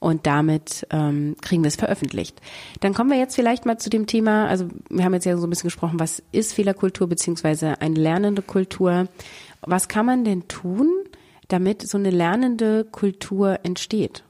und 0.00 0.26
damit 0.26 0.86
ähm, 0.90 1.36
kriegen 1.40 1.62
wir 1.62 1.68
es 1.68 1.76
veröffentlicht. 1.76 2.40
Dann 2.80 2.94
kommen 2.94 3.10
wir 3.10 3.18
jetzt 3.18 3.34
vielleicht 3.34 3.64
mal 3.64 3.78
zu 3.78 3.90
dem 3.90 4.06
Thema, 4.06 4.46
also 4.46 4.68
wir 4.90 5.04
haben 5.04 5.14
jetzt 5.14 5.24
ja 5.24 5.36
so 5.36 5.46
ein 5.46 5.50
bisschen 5.50 5.68
gesprochen, 5.68 5.98
was 5.98 6.22
ist 6.32 6.52
Fehlerkultur 6.52 7.08
beziehungsweise 7.08 7.80
eine 7.80 7.98
lernende 7.98 8.42
Kultur. 8.42 9.08
Was 9.62 9.88
kann 9.88 10.06
man 10.06 10.24
denn 10.24 10.48
tun, 10.48 10.90
damit 11.48 11.86
so 11.86 11.98
eine 11.98 12.10
lernende 12.10 12.84
Kultur 12.84 13.60
entsteht? 13.62 14.22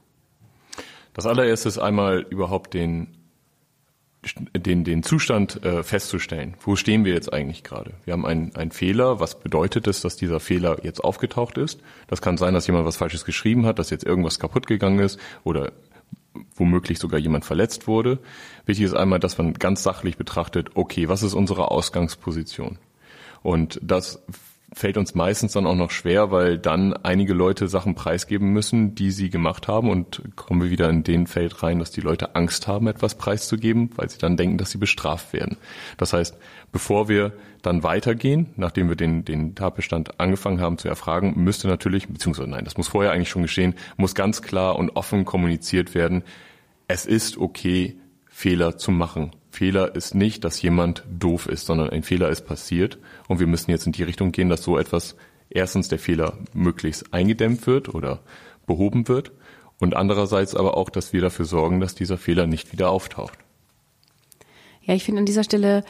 Das 1.13 1.25
allererste 1.25 1.67
ist 1.67 1.79
einmal 1.79 2.25
überhaupt 2.29 2.73
den 2.73 3.16
den, 4.35 4.83
den 4.83 5.03
Zustand 5.03 5.63
äh, 5.63 5.83
festzustellen. 5.83 6.55
Wo 6.61 6.75
stehen 6.75 7.05
wir 7.05 7.13
jetzt 7.13 7.31
eigentlich 7.31 7.63
gerade? 7.63 7.91
Wir 8.05 8.13
haben 8.13 8.25
einen, 8.25 8.71
Fehler. 8.71 9.19
Was 9.19 9.39
bedeutet 9.39 9.87
es, 9.87 10.01
dass 10.01 10.15
dieser 10.15 10.39
Fehler 10.39 10.83
jetzt 10.83 11.03
aufgetaucht 11.03 11.57
ist? 11.57 11.81
Das 12.07 12.21
kann 12.21 12.37
sein, 12.37 12.53
dass 12.53 12.67
jemand 12.67 12.85
was 12.85 12.97
Falsches 12.97 13.25
geschrieben 13.25 13.65
hat, 13.65 13.79
dass 13.79 13.89
jetzt 13.89 14.05
irgendwas 14.05 14.39
kaputt 14.39 14.67
gegangen 14.67 14.99
ist 14.99 15.19
oder 15.43 15.71
womöglich 16.55 16.99
sogar 16.99 17.19
jemand 17.19 17.45
verletzt 17.45 17.87
wurde. 17.87 18.19
Wichtig 18.65 18.85
ist 18.85 18.93
einmal, 18.93 19.19
dass 19.19 19.37
man 19.37 19.53
ganz 19.53 19.83
sachlich 19.83 20.17
betrachtet, 20.17 20.71
okay, 20.75 21.09
was 21.09 21.23
ist 21.23 21.33
unsere 21.33 21.71
Ausgangsposition? 21.71 22.77
Und 23.41 23.79
das 23.81 24.23
fällt 24.73 24.97
uns 24.97 25.15
meistens 25.15 25.53
dann 25.53 25.65
auch 25.65 25.75
noch 25.75 25.91
schwer, 25.91 26.29
weil 26.31 26.57
dann 26.57 26.93
einige 26.93 27.33
Leute 27.33 27.67
Sachen 27.67 27.95
preisgeben 27.95 28.49
müssen, 28.51 28.95
die 28.95 29.11
sie 29.11 29.29
gemacht 29.29 29.67
haben 29.67 29.89
und 29.89 30.21
kommen 30.35 30.61
wir 30.61 30.69
wieder 30.69 30.89
in 30.89 31.03
den 31.03 31.25
Feld 31.25 31.63
rein, 31.63 31.79
dass 31.79 31.91
die 31.91 32.01
Leute 32.01 32.35
Angst 32.35 32.67
haben, 32.67 32.87
etwas 32.87 33.15
preiszugeben, 33.15 33.91
weil 33.95 34.09
sie 34.09 34.17
dann 34.17 34.35
denken, 34.35 34.57
dass 34.57 34.71
sie 34.71 34.77
bestraft 34.77 35.31
werden. 35.31 35.57
Das 35.97 36.11
heißt, 36.11 36.37
bevor 36.71 37.07
wir 37.07 37.31
dann 37.61 37.83
weitergehen, 37.83 38.47
nachdem 38.57 38.89
wir 38.89 38.97
den, 38.97 39.23
den 39.23 39.55
Tatbestand 39.55 40.19
angefangen 40.19 40.59
haben 40.59 40.77
zu 40.77 40.89
erfragen, 40.89 41.33
müsste 41.37 41.69
natürlich, 41.69 42.07
beziehungsweise 42.07 42.49
nein, 42.49 42.65
das 42.65 42.77
muss 42.77 42.89
vorher 42.89 43.13
eigentlich 43.13 43.29
schon 43.29 43.43
geschehen, 43.43 43.73
muss 43.95 44.15
ganz 44.15 44.41
klar 44.41 44.75
und 44.77 44.95
offen 44.95 45.23
kommuniziert 45.23 45.95
werden, 45.95 46.23
es 46.89 47.05
ist 47.05 47.37
okay, 47.37 47.97
Fehler 48.25 48.77
zu 48.77 48.91
machen. 48.91 49.31
Fehler 49.57 49.95
ist 49.95 50.13
nicht, 50.13 50.43
dass 50.43 50.61
jemand 50.61 51.03
doof 51.09 51.47
ist, 51.47 51.65
sondern 51.65 51.89
ein 51.89 52.03
Fehler 52.03 52.29
ist 52.29 52.45
passiert 52.45 52.99
und 53.27 53.39
wir 53.39 53.47
müssen 53.47 53.71
jetzt 53.71 53.87
in 53.87 53.91
die 53.91 54.03
Richtung 54.03 54.31
gehen, 54.31 54.49
dass 54.49 54.61
so 54.61 54.77
etwas 54.77 55.15
erstens 55.49 55.89
der 55.89 55.97
Fehler 55.97 56.37
möglichst 56.53 57.11
eingedämmt 57.11 57.65
wird 57.65 57.91
oder 57.91 58.19
behoben 58.67 59.07
wird 59.07 59.31
und 59.79 59.95
andererseits 59.95 60.53
aber 60.53 60.77
auch, 60.77 60.91
dass 60.91 61.11
wir 61.11 61.21
dafür 61.21 61.45
sorgen, 61.45 61.79
dass 61.79 61.95
dieser 61.95 62.19
Fehler 62.19 62.45
nicht 62.45 62.71
wieder 62.71 62.91
auftaucht. 62.91 63.39
Ja, 64.83 64.93
ich 64.93 65.03
finde 65.03 65.21
an 65.21 65.25
dieser 65.25 65.43
Stelle 65.43 65.83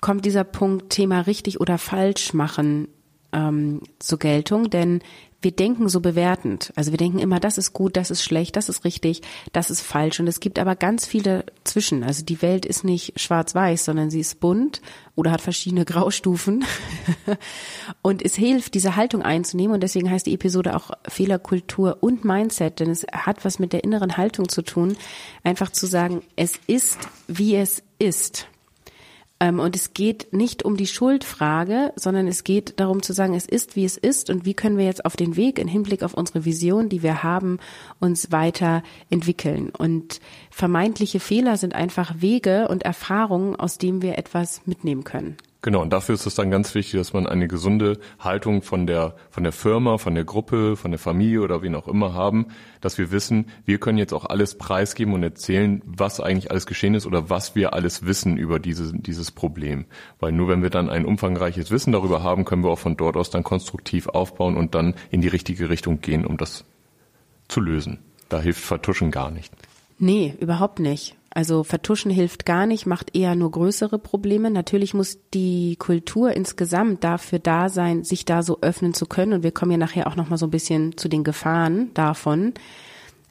kommt 0.00 0.24
dieser 0.24 0.42
Punkt 0.42 0.90
Thema 0.90 1.20
richtig 1.20 1.60
oder 1.60 1.78
falsch 1.78 2.34
machen 2.34 2.88
ähm, 3.32 3.82
zur 3.98 4.18
Geltung, 4.18 4.70
denn 4.70 5.00
wir 5.40 5.52
denken 5.52 5.88
so 5.88 6.00
bewertend. 6.00 6.72
Also 6.74 6.90
wir 6.90 6.98
denken 6.98 7.20
immer, 7.20 7.38
das 7.38 7.58
ist 7.58 7.72
gut, 7.72 7.96
das 7.96 8.10
ist 8.10 8.24
schlecht, 8.24 8.56
das 8.56 8.68
ist 8.68 8.84
richtig, 8.84 9.22
das 9.52 9.70
ist 9.70 9.82
falsch. 9.82 10.18
Und 10.18 10.26
es 10.26 10.40
gibt 10.40 10.58
aber 10.58 10.74
ganz 10.74 11.06
viele 11.06 11.44
zwischen. 11.62 12.02
Also 12.02 12.24
die 12.24 12.42
Welt 12.42 12.66
ist 12.66 12.82
nicht 12.82 13.20
schwarz-weiß, 13.20 13.84
sondern 13.84 14.10
sie 14.10 14.18
ist 14.18 14.40
bunt 14.40 14.82
oder 15.14 15.30
hat 15.30 15.40
verschiedene 15.40 15.84
Graustufen. 15.84 16.64
und 18.02 18.22
es 18.22 18.34
hilft, 18.34 18.74
diese 18.74 18.96
Haltung 18.96 19.22
einzunehmen. 19.22 19.74
Und 19.74 19.82
deswegen 19.82 20.10
heißt 20.10 20.26
die 20.26 20.34
Episode 20.34 20.74
auch 20.74 20.90
Fehlerkultur 21.06 21.98
und 22.00 22.24
Mindset, 22.24 22.80
denn 22.80 22.90
es 22.90 23.06
hat 23.12 23.44
was 23.44 23.60
mit 23.60 23.72
der 23.72 23.84
inneren 23.84 24.16
Haltung 24.16 24.48
zu 24.48 24.62
tun. 24.62 24.96
Einfach 25.44 25.70
zu 25.70 25.86
sagen, 25.86 26.22
es 26.34 26.58
ist, 26.66 26.98
wie 27.28 27.54
es 27.54 27.84
ist. 28.00 28.48
Ähm, 29.40 29.60
und 29.60 29.76
es 29.76 29.94
geht 29.94 30.32
nicht 30.32 30.64
um 30.64 30.76
die 30.76 30.86
Schuldfrage, 30.86 31.92
sondern 31.96 32.26
es 32.26 32.44
geht 32.44 32.80
darum 32.80 33.02
zu 33.02 33.12
sagen, 33.12 33.34
es 33.34 33.46
ist, 33.46 33.76
wie 33.76 33.84
es 33.84 33.96
ist 33.96 34.30
und 34.30 34.44
wie 34.44 34.54
können 34.54 34.78
wir 34.78 34.84
jetzt 34.84 35.04
auf 35.04 35.16
den 35.16 35.36
Weg 35.36 35.58
im 35.58 35.68
Hinblick 35.68 36.02
auf 36.02 36.14
unsere 36.14 36.44
Vision, 36.44 36.88
die 36.88 37.02
wir 37.02 37.22
haben, 37.22 37.58
uns 38.00 38.32
weiterentwickeln. 38.32 39.70
Und 39.70 40.20
vermeintliche 40.50 41.20
Fehler 41.20 41.56
sind 41.56 41.74
einfach 41.74 42.20
Wege 42.20 42.68
und 42.68 42.82
Erfahrungen, 42.82 43.54
aus 43.56 43.78
denen 43.78 44.02
wir 44.02 44.18
etwas 44.18 44.62
mitnehmen 44.66 45.04
können. 45.04 45.36
Genau, 45.60 45.82
und 45.82 45.92
dafür 45.92 46.14
ist 46.14 46.24
es 46.24 46.36
dann 46.36 46.52
ganz 46.52 46.72
wichtig, 46.76 47.00
dass 47.00 47.12
man 47.12 47.26
eine 47.26 47.48
gesunde 47.48 47.98
Haltung 48.20 48.62
von 48.62 48.86
der, 48.86 49.16
von 49.28 49.42
der 49.42 49.52
Firma, 49.52 49.98
von 49.98 50.14
der 50.14 50.22
Gruppe, 50.22 50.76
von 50.76 50.92
der 50.92 51.00
Familie 51.00 51.40
oder 51.40 51.62
wen 51.62 51.74
auch 51.74 51.88
immer 51.88 52.14
haben, 52.14 52.46
dass 52.80 52.96
wir 52.96 53.10
wissen, 53.10 53.46
wir 53.64 53.78
können 53.78 53.98
jetzt 53.98 54.14
auch 54.14 54.24
alles 54.24 54.56
preisgeben 54.56 55.14
und 55.14 55.24
erzählen, 55.24 55.82
was 55.84 56.20
eigentlich 56.20 56.52
alles 56.52 56.64
geschehen 56.66 56.94
ist 56.94 57.06
oder 57.06 57.28
was 57.28 57.56
wir 57.56 57.72
alles 57.74 58.06
wissen 58.06 58.36
über 58.36 58.60
diese, 58.60 58.92
dieses 58.92 59.32
Problem. 59.32 59.86
Weil 60.20 60.30
nur 60.30 60.46
wenn 60.46 60.62
wir 60.62 60.70
dann 60.70 60.88
ein 60.88 61.04
umfangreiches 61.04 61.72
Wissen 61.72 61.92
darüber 61.92 62.22
haben, 62.22 62.44
können 62.44 62.62
wir 62.62 62.70
auch 62.70 62.78
von 62.78 62.96
dort 62.96 63.16
aus 63.16 63.30
dann 63.30 63.42
konstruktiv 63.42 64.06
aufbauen 64.06 64.56
und 64.56 64.76
dann 64.76 64.94
in 65.10 65.22
die 65.22 65.28
richtige 65.28 65.70
Richtung 65.70 66.00
gehen, 66.00 66.24
um 66.24 66.36
das 66.36 66.64
zu 67.48 67.60
lösen. 67.60 67.98
Da 68.28 68.40
hilft 68.40 68.62
Vertuschen 68.62 69.10
gar 69.10 69.32
nicht. 69.32 69.52
Nee, 69.98 70.36
überhaupt 70.38 70.78
nicht. 70.78 71.17
Also 71.38 71.62
vertuschen 71.62 72.10
hilft 72.10 72.46
gar 72.46 72.66
nicht, 72.66 72.84
macht 72.84 73.14
eher 73.14 73.36
nur 73.36 73.52
größere 73.52 74.00
Probleme. 74.00 74.50
Natürlich 74.50 74.92
muss 74.92 75.20
die 75.32 75.76
Kultur 75.76 76.32
insgesamt 76.32 77.04
dafür 77.04 77.38
da 77.38 77.68
sein, 77.68 78.02
sich 78.02 78.24
da 78.24 78.42
so 78.42 78.58
öffnen 78.60 78.92
zu 78.92 79.06
können. 79.06 79.34
Und 79.34 79.42
wir 79.44 79.52
kommen 79.52 79.70
ja 79.70 79.76
nachher 79.76 80.08
auch 80.08 80.16
noch 80.16 80.28
mal 80.28 80.36
so 80.36 80.48
ein 80.48 80.50
bisschen 80.50 80.96
zu 80.96 81.08
den 81.08 81.22
Gefahren 81.22 81.94
davon. 81.94 82.54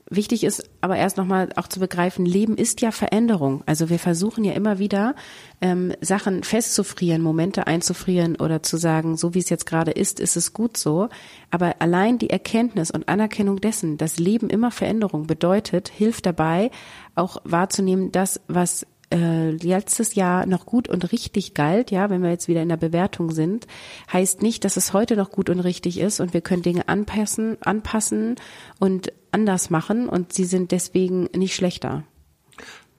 Wichtig 0.09 0.45
ist 0.45 0.69
aber 0.79 0.95
erst 0.95 1.17
nochmal 1.17 1.49
auch 1.57 1.67
zu 1.67 1.81
begreifen, 1.81 2.25
Leben 2.25 2.55
ist 2.55 2.79
ja 2.79 2.91
Veränderung. 2.91 3.61
Also 3.65 3.89
wir 3.89 3.99
versuchen 3.99 4.45
ja 4.45 4.53
immer 4.53 4.79
wieder, 4.79 5.15
ähm, 5.59 5.91
Sachen 5.99 6.43
festzufrieren, 6.43 7.21
Momente 7.21 7.67
einzufrieren 7.67 8.37
oder 8.37 8.63
zu 8.63 8.77
sagen, 8.77 9.17
so 9.17 9.33
wie 9.33 9.39
es 9.39 9.49
jetzt 9.49 9.65
gerade 9.65 9.91
ist, 9.91 10.21
ist 10.21 10.37
es 10.37 10.53
gut 10.53 10.77
so. 10.77 11.09
Aber 11.51 11.75
allein 11.79 12.19
die 12.19 12.29
Erkenntnis 12.29 12.89
und 12.89 13.09
Anerkennung 13.09 13.59
dessen, 13.59 13.97
dass 13.97 14.17
Leben 14.17 14.49
immer 14.49 14.71
Veränderung 14.71 15.27
bedeutet, 15.27 15.89
hilft 15.89 16.25
dabei, 16.25 16.71
auch 17.15 17.41
wahrzunehmen, 17.43 18.13
das, 18.13 18.39
was 18.47 18.85
äh, 19.09 19.51
letztes 19.51 20.15
Jahr 20.15 20.45
noch 20.45 20.65
gut 20.65 20.89
und 20.89 21.11
richtig 21.11 21.53
galt, 21.53 21.91
ja, 21.91 22.09
wenn 22.09 22.21
wir 22.21 22.29
jetzt 22.29 22.47
wieder 22.47 22.61
in 22.61 22.69
der 22.69 22.77
Bewertung 22.77 23.31
sind, 23.31 23.67
heißt 24.11 24.41
nicht, 24.41 24.65
dass 24.65 24.77
es 24.77 24.93
heute 24.93 25.15
noch 25.15 25.31
gut 25.31 25.49
und 25.49 25.59
richtig 25.59 25.99
ist 25.99 26.19
und 26.19 26.33
wir 26.33 26.41
können 26.41 26.61
Dinge 26.61 26.87
anpassen, 26.89 27.57
anpassen 27.61 28.35
und 28.79 29.13
anders 29.31 29.69
machen 29.69 30.09
und 30.09 30.33
sie 30.33 30.45
sind 30.45 30.71
deswegen 30.71 31.29
nicht 31.35 31.55
schlechter. 31.55 32.03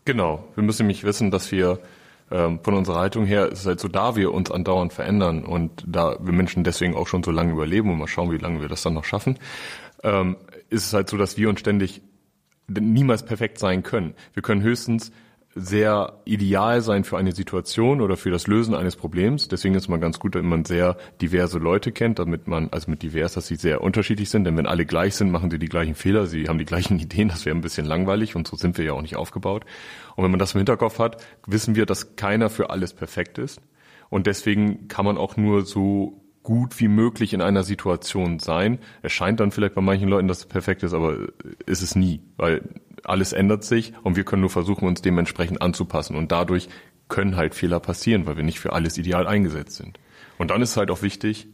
Genau. 0.04 0.44
Wir 0.54 0.62
müssen 0.62 0.82
nämlich 0.82 1.04
wissen, 1.04 1.30
dass 1.30 1.52
wir 1.52 1.80
ähm, 2.30 2.60
von 2.62 2.74
unserer 2.74 3.00
Haltung 3.00 3.26
her 3.26 3.48
ist 3.48 3.60
es 3.60 3.66
halt 3.66 3.80
so, 3.80 3.88
da 3.88 4.16
wir 4.16 4.32
uns 4.32 4.50
andauernd 4.50 4.92
verändern 4.92 5.44
und 5.44 5.84
da 5.86 6.16
wir 6.20 6.32
Menschen 6.32 6.64
deswegen 6.64 6.94
auch 6.94 7.06
schon 7.06 7.22
so 7.22 7.30
lange 7.30 7.52
überleben 7.52 7.90
und 7.90 7.98
mal 7.98 8.08
schauen, 8.08 8.30
wie 8.30 8.38
lange 8.38 8.60
wir 8.60 8.68
das 8.68 8.82
dann 8.82 8.94
noch 8.94 9.04
schaffen, 9.04 9.38
ähm, 10.02 10.36
ist 10.70 10.86
es 10.86 10.92
halt 10.92 11.10
so, 11.10 11.16
dass 11.16 11.36
wir 11.36 11.48
uns 11.48 11.60
ständig 11.60 12.02
niemals 12.68 13.24
perfekt 13.24 13.58
sein 13.58 13.82
können. 13.82 14.14
Wir 14.34 14.42
können 14.42 14.62
höchstens 14.62 15.10
sehr 15.54 16.20
ideal 16.24 16.82
sein 16.82 17.04
für 17.04 17.18
eine 17.18 17.32
Situation 17.32 18.00
oder 18.00 18.16
für 18.16 18.30
das 18.30 18.46
Lösen 18.46 18.74
eines 18.74 18.96
Problems. 18.96 19.48
Deswegen 19.48 19.74
ist 19.74 19.88
man 19.88 20.00
ganz 20.00 20.18
gut, 20.18 20.34
wenn 20.34 20.46
man 20.46 20.64
sehr 20.64 20.96
diverse 21.20 21.58
Leute 21.58 21.90
kennt, 21.90 22.18
damit 22.18 22.46
man, 22.46 22.68
also 22.70 22.90
mit 22.90 23.02
divers, 23.02 23.32
dass 23.32 23.46
sie 23.46 23.56
sehr 23.56 23.82
unterschiedlich 23.82 24.30
sind. 24.30 24.44
Denn 24.44 24.56
wenn 24.56 24.66
alle 24.66 24.84
gleich 24.84 25.14
sind, 25.16 25.30
machen 25.30 25.50
sie 25.50 25.58
die 25.58 25.68
gleichen 25.68 25.94
Fehler, 25.94 26.26
sie 26.26 26.48
haben 26.48 26.58
die 26.58 26.64
gleichen 26.64 26.98
Ideen, 27.00 27.28
das 27.28 27.44
wäre 27.44 27.56
ein 27.56 27.62
bisschen 27.62 27.86
langweilig 27.86 28.36
und 28.36 28.46
so 28.46 28.56
sind 28.56 28.78
wir 28.78 28.84
ja 28.84 28.92
auch 28.92 29.02
nicht 29.02 29.16
aufgebaut. 29.16 29.64
Und 30.16 30.24
wenn 30.24 30.30
man 30.30 30.40
das 30.40 30.54
im 30.54 30.58
Hinterkopf 30.58 30.98
hat, 30.98 31.22
wissen 31.46 31.74
wir, 31.74 31.86
dass 31.86 32.16
keiner 32.16 32.50
für 32.50 32.70
alles 32.70 32.92
perfekt 32.92 33.38
ist. 33.38 33.60
Und 34.10 34.26
deswegen 34.26 34.88
kann 34.88 35.04
man 35.04 35.18
auch 35.18 35.36
nur 35.36 35.64
so 35.64 36.24
gut 36.42 36.80
wie 36.80 36.88
möglich 36.88 37.34
in 37.34 37.42
einer 37.42 37.62
Situation 37.62 38.38
sein. 38.38 38.78
Es 39.02 39.12
scheint 39.12 39.40
dann 39.40 39.50
vielleicht 39.50 39.74
bei 39.74 39.82
manchen 39.82 40.08
Leuten, 40.08 40.28
dass 40.28 40.38
es 40.38 40.46
perfekt 40.46 40.82
ist, 40.82 40.94
aber 40.94 41.28
ist 41.66 41.82
es 41.82 41.94
nie, 41.94 42.20
weil 42.36 42.62
alles 43.04 43.32
ändert 43.32 43.64
sich 43.64 43.92
und 44.02 44.16
wir 44.16 44.24
können 44.24 44.40
nur 44.40 44.50
versuchen, 44.50 44.86
uns 44.86 45.02
dementsprechend 45.02 45.62
anzupassen. 45.62 46.16
Und 46.16 46.32
dadurch 46.32 46.68
können 47.08 47.36
halt 47.36 47.54
Fehler 47.54 47.80
passieren, 47.80 48.26
weil 48.26 48.36
wir 48.36 48.44
nicht 48.44 48.60
für 48.60 48.72
alles 48.72 48.98
ideal 48.98 49.26
eingesetzt 49.26 49.76
sind. 49.76 49.98
Und 50.36 50.50
dann 50.50 50.62
ist 50.62 50.76
halt 50.76 50.90
auch 50.90 51.02
wichtig, 51.02 51.46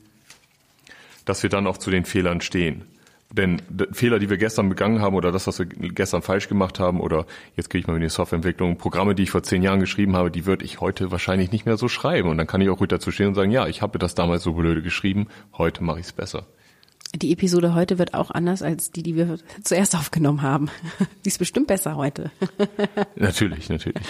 dass 1.24 1.42
wir 1.42 1.50
dann 1.50 1.66
auch 1.66 1.78
zu 1.78 1.90
den 1.90 2.04
Fehlern 2.04 2.40
stehen. 2.40 2.84
Denn 3.32 3.60
Fehler, 3.92 4.20
die 4.20 4.30
wir 4.30 4.36
gestern 4.36 4.68
begangen 4.68 5.00
haben 5.00 5.16
oder 5.16 5.32
das, 5.32 5.48
was 5.48 5.58
wir 5.58 5.66
gestern 5.66 6.22
falsch 6.22 6.48
gemacht 6.48 6.78
haben 6.78 7.00
oder 7.00 7.26
jetzt 7.56 7.68
gehe 7.68 7.80
ich 7.80 7.86
mal 7.88 7.96
in 7.96 8.02
die 8.02 8.08
Softwareentwicklung, 8.08 8.78
Programme, 8.78 9.16
die 9.16 9.24
ich 9.24 9.30
vor 9.30 9.42
zehn 9.42 9.62
Jahren 9.62 9.80
geschrieben 9.80 10.14
habe, 10.14 10.30
die 10.30 10.46
würde 10.46 10.64
ich 10.64 10.80
heute 10.80 11.10
wahrscheinlich 11.10 11.50
nicht 11.50 11.66
mehr 11.66 11.76
so 11.76 11.88
schreiben. 11.88 12.28
Und 12.28 12.38
dann 12.38 12.46
kann 12.46 12.60
ich 12.60 12.68
auch 12.68 12.78
ruhig 12.78 12.90
dazu 12.90 13.10
stehen 13.10 13.28
und 13.28 13.34
sagen, 13.34 13.50
ja, 13.50 13.66
ich 13.66 13.82
habe 13.82 13.98
das 13.98 14.14
damals 14.14 14.44
so 14.44 14.52
blöde 14.52 14.82
geschrieben, 14.82 15.26
heute 15.58 15.82
mache 15.82 15.98
ich 15.98 16.06
es 16.06 16.12
besser. 16.12 16.46
Die 17.14 17.32
Episode 17.32 17.74
heute 17.74 17.98
wird 17.98 18.14
auch 18.14 18.30
anders 18.30 18.62
als 18.62 18.90
die, 18.90 19.02
die 19.02 19.14
wir 19.14 19.38
zuerst 19.62 19.94
aufgenommen 19.94 20.42
haben. 20.42 20.68
Die 21.24 21.28
ist 21.28 21.38
bestimmt 21.38 21.68
besser 21.68 21.96
heute. 21.96 22.30
natürlich, 23.16 23.68
natürlich. 23.68 24.02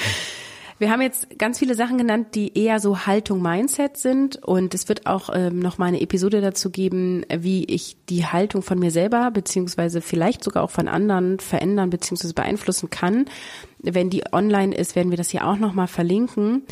Wir 0.79 0.91
haben 0.91 1.03
jetzt 1.03 1.39
ganz 1.39 1.61
viele 1.61 1.77
Sachen 1.77 1.99
genannt, 1.99 2.29
die 2.35 2.59
eher 2.59 2.81
so 2.81 3.07
Haltung 3.07 3.41
Mindset 3.41 3.97
sind 3.97 4.45
und 4.45 4.75
es 4.75 4.89
wird 4.89 5.07
auch 5.07 5.31
ähm, 5.33 5.61
noch 5.61 5.79
mal 5.79 5.87
eine 5.87 6.01
Episode 6.01 6.41
dazu 6.41 6.71
geben, 6.71 7.25
wie 7.31 7.65
ich 7.65 7.97
die 8.09 8.27
Haltung 8.27 8.61
von 8.61 8.81
mir 8.81 8.91
selber 8.91 9.31
beziehungsweise 9.31 10.01
vielleicht 10.01 10.43
sogar 10.43 10.65
auch 10.65 10.71
von 10.71 10.89
anderen 10.89 11.39
verändern 11.39 11.91
beziehungsweise 11.91 12.35
beeinflussen 12.35 12.91
kann. 12.91 13.27
Wenn 13.79 14.11
die 14.11 14.25
online 14.33 14.75
ist, 14.75 14.97
werden 14.97 15.11
wir 15.11 15.17
das 15.17 15.31
hier 15.31 15.47
auch 15.47 15.59
noch 15.59 15.75
mal 15.75 15.87
verlinken. 15.87 16.63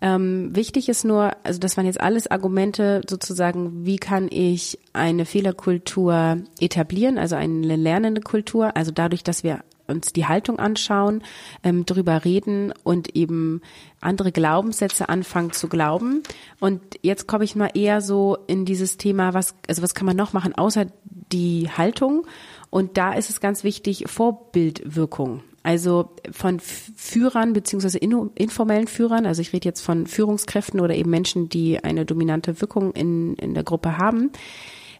Ähm, 0.00 0.56
wichtig 0.56 0.88
ist 0.88 1.04
nur, 1.04 1.32
also 1.44 1.60
das 1.60 1.76
waren 1.76 1.86
jetzt 1.86 2.00
alles 2.00 2.26
Argumente 2.26 3.02
sozusagen, 3.08 3.84
wie 3.86 3.98
kann 3.98 4.26
ich 4.28 4.80
eine 4.92 5.24
Fehlerkultur 5.24 6.38
etablieren, 6.58 7.16
also 7.16 7.36
eine 7.36 7.76
lernende 7.76 8.22
Kultur, 8.22 8.76
also 8.76 8.90
dadurch, 8.90 9.22
dass 9.22 9.44
wir 9.44 9.60
uns 9.86 10.12
die 10.12 10.26
Haltung 10.26 10.58
anschauen, 10.58 11.22
ähm, 11.62 11.86
drüber 11.86 12.24
reden 12.24 12.72
und 12.82 13.14
eben 13.16 13.60
andere 14.00 14.32
Glaubenssätze 14.32 15.08
anfangen 15.08 15.52
zu 15.52 15.68
glauben. 15.68 16.22
Und 16.60 16.80
jetzt 17.02 17.26
komme 17.26 17.44
ich 17.44 17.56
mal 17.56 17.70
eher 17.74 18.00
so 18.00 18.38
in 18.46 18.64
dieses 18.64 18.96
Thema, 18.96 19.34
was, 19.34 19.54
also 19.68 19.82
was 19.82 19.94
kann 19.94 20.06
man 20.06 20.16
noch 20.16 20.32
machen, 20.32 20.54
außer 20.54 20.86
die 21.04 21.70
Haltung? 21.70 22.26
Und 22.70 22.96
da 22.96 23.12
ist 23.12 23.30
es 23.30 23.40
ganz 23.40 23.64
wichtig, 23.64 24.04
Vorbildwirkung. 24.06 25.42
Also 25.62 26.10
von 26.32 26.58
Führern 26.58 27.52
beziehungsweise 27.52 27.98
informellen 27.98 28.88
Führern, 28.88 29.26
also 29.26 29.42
ich 29.42 29.52
rede 29.52 29.68
jetzt 29.68 29.80
von 29.80 30.08
Führungskräften 30.08 30.80
oder 30.80 30.94
eben 30.96 31.10
Menschen, 31.10 31.48
die 31.48 31.82
eine 31.82 32.04
dominante 32.04 32.60
Wirkung 32.60 32.92
in, 32.92 33.34
in 33.34 33.54
der 33.54 33.62
Gruppe 33.62 33.96
haben, 33.98 34.32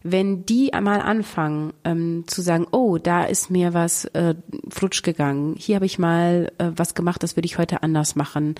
wenn 0.03 0.45
die 0.45 0.73
einmal 0.73 1.01
anfangen 1.01 1.73
ähm, 1.85 2.25
zu 2.27 2.41
sagen, 2.41 2.67
oh, 2.71 2.97
da 2.97 3.23
ist 3.23 3.49
mir 3.49 3.73
was 3.73 4.05
äh, 4.05 4.35
flutsch 4.69 5.01
gegangen, 5.01 5.55
hier 5.57 5.75
habe 5.75 5.85
ich 5.85 5.97
mal 5.97 6.51
äh, 6.57 6.71
was 6.75 6.93
gemacht, 6.93 7.23
das 7.23 7.37
würde 7.37 7.45
ich 7.45 7.57
heute 7.57 7.83
anders 7.83 8.15
machen. 8.15 8.55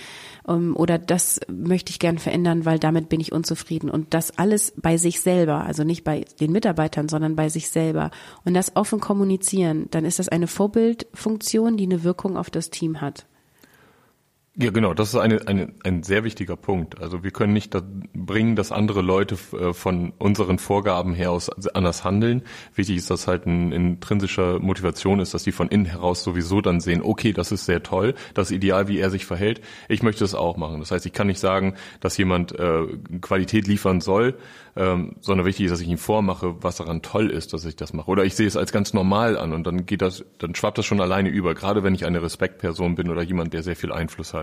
Ähm, 0.47 0.75
oder 0.75 0.97
das 0.97 1.41
möchte 1.51 1.91
ich 1.91 1.99
gern 1.99 2.17
verändern, 2.17 2.65
weil 2.65 2.79
damit 2.79 3.09
bin 3.09 3.19
ich 3.19 3.33
unzufrieden. 3.33 3.89
Und 3.89 4.13
das 4.13 4.37
alles 4.37 4.73
bei 4.77 4.97
sich 4.97 5.19
selber, 5.19 5.65
also 5.65 5.83
nicht 5.83 6.03
bei 6.03 6.25
den 6.39 6.51
Mitarbeitern, 6.51 7.09
sondern 7.09 7.35
bei 7.35 7.49
sich 7.49 7.69
selber. 7.69 8.11
Und 8.45 8.53
das 8.53 8.75
offen 8.75 9.01
kommunizieren, 9.01 9.87
dann 9.91 10.05
ist 10.05 10.19
das 10.19 10.29
eine 10.29 10.47
Vorbildfunktion, 10.47 11.75
die 11.75 11.85
eine 11.85 12.03
Wirkung 12.03 12.37
auf 12.37 12.49
das 12.49 12.69
Team 12.69 13.01
hat. 13.01 13.25
Ja, 14.55 14.69
genau, 14.69 14.93
das 14.93 15.09
ist 15.09 15.15
eine, 15.15 15.47
eine, 15.47 15.73
ein 15.83 16.03
sehr 16.03 16.23
wichtiger 16.23 16.55
Punkt. 16.55 17.01
Also 17.01 17.23
wir 17.23 17.31
können 17.31 17.53
nicht 17.53 17.73
da 17.73 17.81
bringen, 18.13 18.55
dass 18.55 18.71
andere 18.71 19.01
Leute 19.01 19.35
äh, 19.57 19.73
von 19.73 20.13
unseren 20.19 20.59
Vorgaben 20.59 21.15
her 21.15 21.31
aus 21.31 21.49
anders 21.73 22.03
handeln. 22.03 22.43
Wichtig 22.75 22.97
ist, 22.97 23.09
dass 23.09 23.25
halt 23.25 23.47
eine 23.47 23.73
intrinsischer 23.73 24.59
Motivation 24.59 25.19
ist, 25.19 25.33
dass 25.33 25.41
die 25.41 25.51
von 25.51 25.69
innen 25.69 25.85
heraus 25.85 26.23
sowieso 26.23 26.61
dann 26.61 26.81
sehen, 26.81 27.01
okay, 27.01 27.33
das 27.33 27.51
ist 27.51 27.65
sehr 27.65 27.81
toll, 27.81 28.13
das 28.35 28.51
ist 28.51 28.55
ideal, 28.55 28.87
wie 28.87 28.99
er 28.99 29.09
sich 29.09 29.25
verhält. 29.25 29.59
Ich 29.89 30.03
möchte 30.03 30.23
das 30.23 30.35
auch 30.35 30.55
machen. 30.55 30.81
Das 30.81 30.91
heißt, 30.91 31.07
ich 31.07 31.13
kann 31.13 31.25
nicht 31.25 31.39
sagen, 31.39 31.73
dass 31.99 32.15
jemand 32.17 32.51
äh, 32.51 32.85
Qualität 33.21 33.65
liefern 33.65 34.01
soll, 34.01 34.37
ähm, 34.75 35.15
sondern 35.21 35.47
wichtig 35.47 35.65
ist, 35.65 35.71
dass 35.71 35.81
ich 35.81 35.87
ihm 35.87 35.97
vormache, 35.97 36.61
was 36.61 36.77
daran 36.77 37.01
toll 37.01 37.29
ist, 37.29 37.53
dass 37.53 37.65
ich 37.65 37.75
das 37.75 37.93
mache. 37.93 38.09
Oder 38.09 38.23
ich 38.25 38.35
sehe 38.35 38.47
es 38.47 38.57
als 38.57 38.71
ganz 38.71 38.93
normal 38.93 39.37
an 39.37 39.53
und 39.53 39.65
dann 39.65 39.85
geht 39.85 40.01
das, 40.01 40.25
dann 40.37 40.53
schwappt 40.53 40.77
das 40.77 40.85
schon 40.85 41.01
alleine 41.01 41.29
über, 41.29 41.53
gerade 41.55 41.83
wenn 41.83 41.95
ich 41.95 42.05
eine 42.05 42.21
Respektperson 42.21 42.95
bin 42.95 43.09
oder 43.09 43.23
jemand, 43.23 43.53
der 43.53 43.63
sehr 43.63 43.75
viel 43.75 43.91
Einfluss 43.91 44.33
hat. 44.33 44.42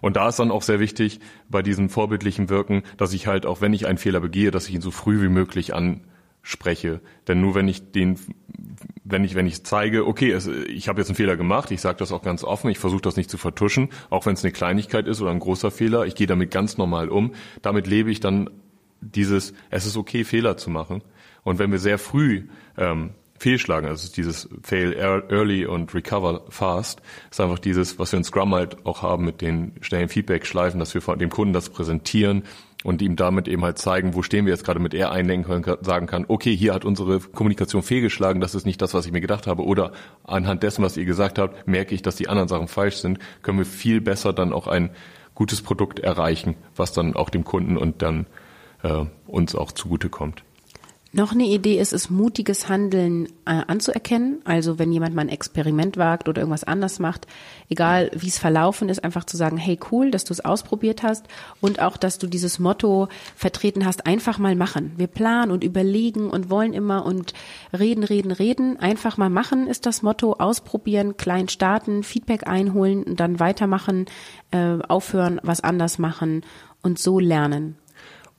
Und 0.00 0.16
da 0.16 0.28
ist 0.28 0.38
dann 0.38 0.50
auch 0.50 0.60
sehr 0.60 0.80
wichtig 0.80 1.20
bei 1.48 1.62
diesem 1.62 1.88
vorbildlichen 1.88 2.50
Wirken, 2.50 2.82
dass 2.98 3.14
ich 3.14 3.26
halt 3.26 3.46
auch, 3.46 3.62
wenn 3.62 3.72
ich 3.72 3.86
einen 3.86 3.96
Fehler 3.96 4.20
begehe, 4.20 4.50
dass 4.50 4.68
ich 4.68 4.74
ihn 4.74 4.82
so 4.82 4.90
früh 4.90 5.22
wie 5.22 5.30
möglich 5.30 5.72
anspreche. 5.74 7.00
Denn 7.26 7.40
nur 7.40 7.54
wenn 7.54 7.68
ich 7.68 7.90
den, 7.92 8.18
wenn 9.04 9.24
ich 9.24 9.34
wenn 9.34 9.46
ich 9.46 9.64
zeige, 9.64 10.06
okay, 10.06 10.30
es, 10.30 10.46
ich 10.46 10.88
habe 10.88 11.00
jetzt 11.00 11.08
einen 11.08 11.16
Fehler 11.16 11.38
gemacht, 11.38 11.70
ich 11.70 11.80
sage 11.80 11.96
das 11.96 12.12
auch 12.12 12.20
ganz 12.20 12.44
offen, 12.44 12.68
ich 12.68 12.78
versuche 12.78 13.00
das 13.00 13.16
nicht 13.16 13.30
zu 13.30 13.38
vertuschen, 13.38 13.88
auch 14.10 14.26
wenn 14.26 14.34
es 14.34 14.44
eine 14.44 14.52
Kleinigkeit 14.52 15.06
ist 15.06 15.22
oder 15.22 15.30
ein 15.30 15.38
großer 15.38 15.70
Fehler, 15.70 16.04
ich 16.04 16.14
gehe 16.14 16.26
damit 16.26 16.50
ganz 16.50 16.76
normal 16.76 17.08
um. 17.08 17.32
Damit 17.62 17.86
lebe 17.86 18.10
ich 18.10 18.20
dann 18.20 18.50
dieses, 19.00 19.54
es 19.70 19.86
ist 19.86 19.96
okay, 19.96 20.24
Fehler 20.24 20.58
zu 20.58 20.68
machen. 20.68 21.02
Und 21.44 21.58
wenn 21.58 21.72
wir 21.72 21.78
sehr 21.78 21.98
früh 21.98 22.48
ähm, 22.76 23.14
fehlschlagen, 23.44 23.86
also 23.86 24.10
dieses 24.10 24.48
Fail 24.62 24.94
early 24.94 25.66
und 25.66 25.92
recover 25.92 26.44
fast, 26.48 27.02
ist 27.30 27.42
einfach 27.42 27.58
dieses, 27.58 27.98
was 27.98 28.10
wir 28.10 28.16
in 28.16 28.24
Scrum 28.24 28.54
halt 28.54 28.86
auch 28.86 29.02
haben 29.02 29.26
mit 29.26 29.42
den 29.42 29.74
schnellen 29.82 30.08
Feedback-Schleifen, 30.08 30.80
dass 30.80 30.94
wir 30.94 31.16
dem 31.16 31.28
Kunden 31.28 31.52
das 31.52 31.68
präsentieren 31.68 32.44
und 32.84 33.02
ihm 33.02 33.16
damit 33.16 33.46
eben 33.46 33.62
halt 33.62 33.76
zeigen, 33.76 34.14
wo 34.14 34.22
stehen 34.22 34.46
wir 34.46 34.52
jetzt 34.54 34.64
gerade 34.64 34.80
mit 34.80 34.94
er 34.94 35.12
einlenken 35.12 35.62
können, 35.62 35.76
sagen 35.84 36.06
kann, 36.06 36.24
okay, 36.26 36.56
hier 36.56 36.72
hat 36.72 36.86
unsere 36.86 37.20
Kommunikation 37.20 37.82
fehlgeschlagen, 37.82 38.40
das 38.40 38.54
ist 38.54 38.64
nicht 38.64 38.80
das, 38.80 38.94
was 38.94 39.04
ich 39.04 39.12
mir 39.12 39.20
gedacht 39.20 39.46
habe, 39.46 39.62
oder 39.62 39.92
anhand 40.22 40.62
dessen, 40.62 40.82
was 40.82 40.96
ihr 40.96 41.04
gesagt 41.04 41.38
habt, 41.38 41.68
merke 41.68 41.94
ich, 41.94 42.00
dass 42.00 42.16
die 42.16 42.30
anderen 42.30 42.48
Sachen 42.48 42.68
falsch 42.68 42.96
sind, 42.96 43.18
können 43.42 43.58
wir 43.58 43.66
viel 43.66 44.00
besser 44.00 44.32
dann 44.32 44.54
auch 44.54 44.68
ein 44.68 44.88
gutes 45.34 45.60
Produkt 45.60 45.98
erreichen, 45.98 46.56
was 46.76 46.94
dann 46.94 47.14
auch 47.14 47.28
dem 47.28 47.44
Kunden 47.44 47.76
und 47.76 48.00
dann 48.00 48.24
äh, 48.82 49.04
uns 49.26 49.54
auch 49.54 49.70
zugutekommt. 49.70 50.43
Noch 51.16 51.30
eine 51.30 51.44
Idee 51.44 51.78
ist 51.78 51.92
es, 51.92 52.10
mutiges 52.10 52.68
Handeln 52.68 53.26
äh, 53.44 53.62
anzuerkennen. 53.68 54.40
Also 54.42 54.80
wenn 54.80 54.90
jemand 54.90 55.14
mal 55.14 55.20
ein 55.20 55.28
Experiment 55.28 55.96
wagt 55.96 56.28
oder 56.28 56.40
irgendwas 56.40 56.64
anders 56.64 56.98
macht, 56.98 57.28
egal 57.68 58.10
wie 58.16 58.26
es 58.26 58.40
verlaufen 58.40 58.88
ist, 58.88 59.04
einfach 59.04 59.22
zu 59.22 59.36
sagen, 59.36 59.56
hey 59.56 59.78
cool, 59.92 60.10
dass 60.10 60.24
du 60.24 60.32
es 60.32 60.44
ausprobiert 60.44 61.04
hast 61.04 61.26
und 61.60 61.80
auch, 61.80 61.96
dass 61.98 62.18
du 62.18 62.26
dieses 62.26 62.58
Motto 62.58 63.06
vertreten 63.36 63.86
hast, 63.86 64.06
einfach 64.06 64.38
mal 64.38 64.56
machen. 64.56 64.94
Wir 64.96 65.06
planen 65.06 65.52
und 65.52 65.62
überlegen 65.62 66.30
und 66.30 66.50
wollen 66.50 66.72
immer 66.72 67.06
und 67.06 67.32
reden, 67.72 68.02
reden, 68.02 68.32
reden. 68.32 68.80
Einfach 68.80 69.16
mal 69.16 69.30
machen 69.30 69.68
ist 69.68 69.86
das 69.86 70.02
Motto. 70.02 70.32
Ausprobieren, 70.32 71.16
klein 71.16 71.48
starten, 71.48 72.02
Feedback 72.02 72.48
einholen 72.48 73.04
und 73.04 73.20
dann 73.20 73.38
weitermachen, 73.38 74.06
äh, 74.50 74.78
aufhören, 74.88 75.40
was 75.44 75.60
anders 75.60 76.00
machen 76.00 76.44
und 76.82 76.98
so 76.98 77.20
lernen. 77.20 77.76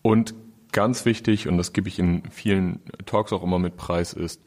Und 0.02 0.36
ganz 0.76 1.06
wichtig, 1.06 1.48
und 1.48 1.58
das 1.58 1.72
gebe 1.72 1.88
ich 1.88 2.00
in 2.00 2.24
vielen 2.30 2.82
Talks 3.06 3.32
auch 3.32 3.44
immer 3.44 3.60
mit 3.60 3.78
Preis, 3.78 4.12
ist, 4.12 4.42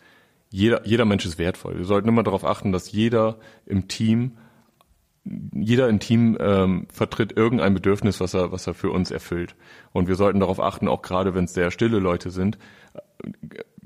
jeder, 0.51 0.87
jeder 0.87 1.07
Mensch 1.07 1.25
ist 1.25 1.39
wertvoll. 1.39 1.79
Wir 1.79 1.87
sollten 1.87 2.07
immer 2.07 2.23
darauf 2.23 2.45
achten, 2.45 2.71
dass 2.71 2.93
jeder 2.93 3.39
im 3.65 3.89
Team, 3.89 4.37
jeder 5.25 5.89
im 5.89 6.01
Team 6.01 6.37
ähm, 6.39 6.87
vertritt 6.93 7.33
irgendein 7.35 7.73
Bedürfnis, 7.73 8.21
was 8.21 8.35
er, 8.35 8.53
was 8.53 8.67
er 8.67 8.75
für 8.75 8.91
uns 8.91 9.11
erfüllt. 9.11 9.57
Und 9.93 10.07
wir 10.07 10.17
sollten 10.17 10.41
darauf 10.41 10.61
achten, 10.61 10.87
auch 10.87 11.01
gerade 11.01 11.35
wenn 11.35 11.45
es 11.45 11.55
sehr 11.55 11.71
stille 11.71 11.99
Leute 11.99 12.31
sind, 12.31 12.59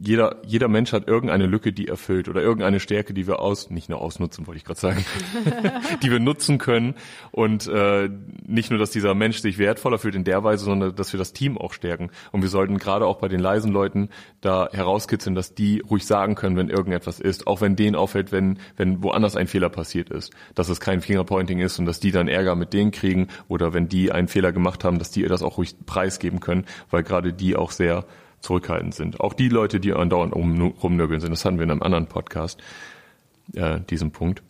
jeder, 0.04 0.36
jeder 0.44 0.66
Mensch 0.66 0.92
hat 0.92 1.06
irgendeine 1.06 1.46
Lücke, 1.46 1.72
die 1.72 1.86
erfüllt 1.86 2.28
oder 2.28 2.42
irgendeine 2.42 2.80
Stärke, 2.80 3.14
die 3.14 3.26
wir 3.28 3.38
aus, 3.38 3.70
nicht 3.70 3.88
nur 3.88 4.00
ausnutzen, 4.00 4.46
wollte 4.46 4.58
ich 4.58 4.64
gerade 4.64 4.80
sagen, 4.80 5.04
die 6.02 6.10
wir 6.10 6.18
nutzen 6.18 6.58
können. 6.58 6.94
Und 7.30 7.68
äh, 7.68 8.10
nicht 8.44 8.70
nur, 8.70 8.80
dass 8.80 8.90
dieser 8.90 9.14
Mensch 9.14 9.38
sich 9.38 9.58
wertvoller 9.58 9.98
fühlt 9.98 10.16
in 10.16 10.24
der 10.24 10.42
Weise, 10.42 10.64
sondern 10.64 10.96
dass 10.96 11.12
wir 11.12 11.18
das 11.18 11.32
Team 11.32 11.56
auch 11.56 11.72
stärken. 11.72 12.10
Und 12.32 12.42
wir 12.42 12.48
sollten 12.48 12.78
gerade 12.78 13.06
auch 13.06 13.18
bei 13.18 13.28
den 13.28 13.38
leisen 13.38 13.70
Leuten 13.70 14.08
da 14.40 14.68
herauskitzeln, 14.72 15.36
dass 15.36 15.54
die 15.54 15.80
ruhig 15.80 16.04
sagen 16.04 16.34
können, 16.34 16.56
wenn 16.56 16.68
irgendetwas 16.68 17.20
ist, 17.20 17.46
auch 17.46 17.60
wenn 17.60 17.76
denen 17.76 17.94
auffällt, 17.94 18.32
wenn, 18.32 18.58
wenn 18.76 19.04
woanders 19.04 19.36
ein 19.36 19.46
Fehler 19.46 19.68
passiert 19.68 20.10
ist, 20.10 20.32
dass 20.56 20.68
es 20.68 20.80
kein 20.80 21.00
Fingerpointing 21.00 21.60
ist 21.60 21.78
und 21.78 21.86
dass 21.86 22.00
die 22.00 22.10
dann 22.10 22.26
Ärger 22.26 22.56
mit 22.56 22.72
denen 22.72 22.90
kriegen 22.90 23.28
oder 23.46 23.72
wenn 23.72 23.88
die 23.88 24.10
einen 24.10 24.28
Fehler 24.28 24.52
gemacht 24.52 24.82
haben, 24.82 24.98
dass 24.98 25.12
die 25.12 25.22
das 25.22 25.42
auch 25.42 25.58
ruhig 25.58 25.76
preisgeben 25.86 26.40
können, 26.40 26.64
weil 26.90 27.04
gerade 27.04 27.32
die 27.32 27.54
auch 27.54 27.70
sehr 27.70 28.04
zurückhaltend 28.42 28.94
sind. 28.94 29.20
Auch 29.20 29.32
die 29.32 29.48
Leute, 29.48 29.80
die 29.80 29.92
andauernd 29.92 30.34
rumnörgeln 30.34 31.20
sind, 31.20 31.30
das 31.30 31.44
hatten 31.44 31.58
wir 31.58 31.64
in 31.64 31.70
einem 31.70 31.82
anderen 31.82 32.06
Podcast, 32.06 32.60
äh, 33.54 33.80
diesen 33.88 34.10
Punkt. 34.10 34.42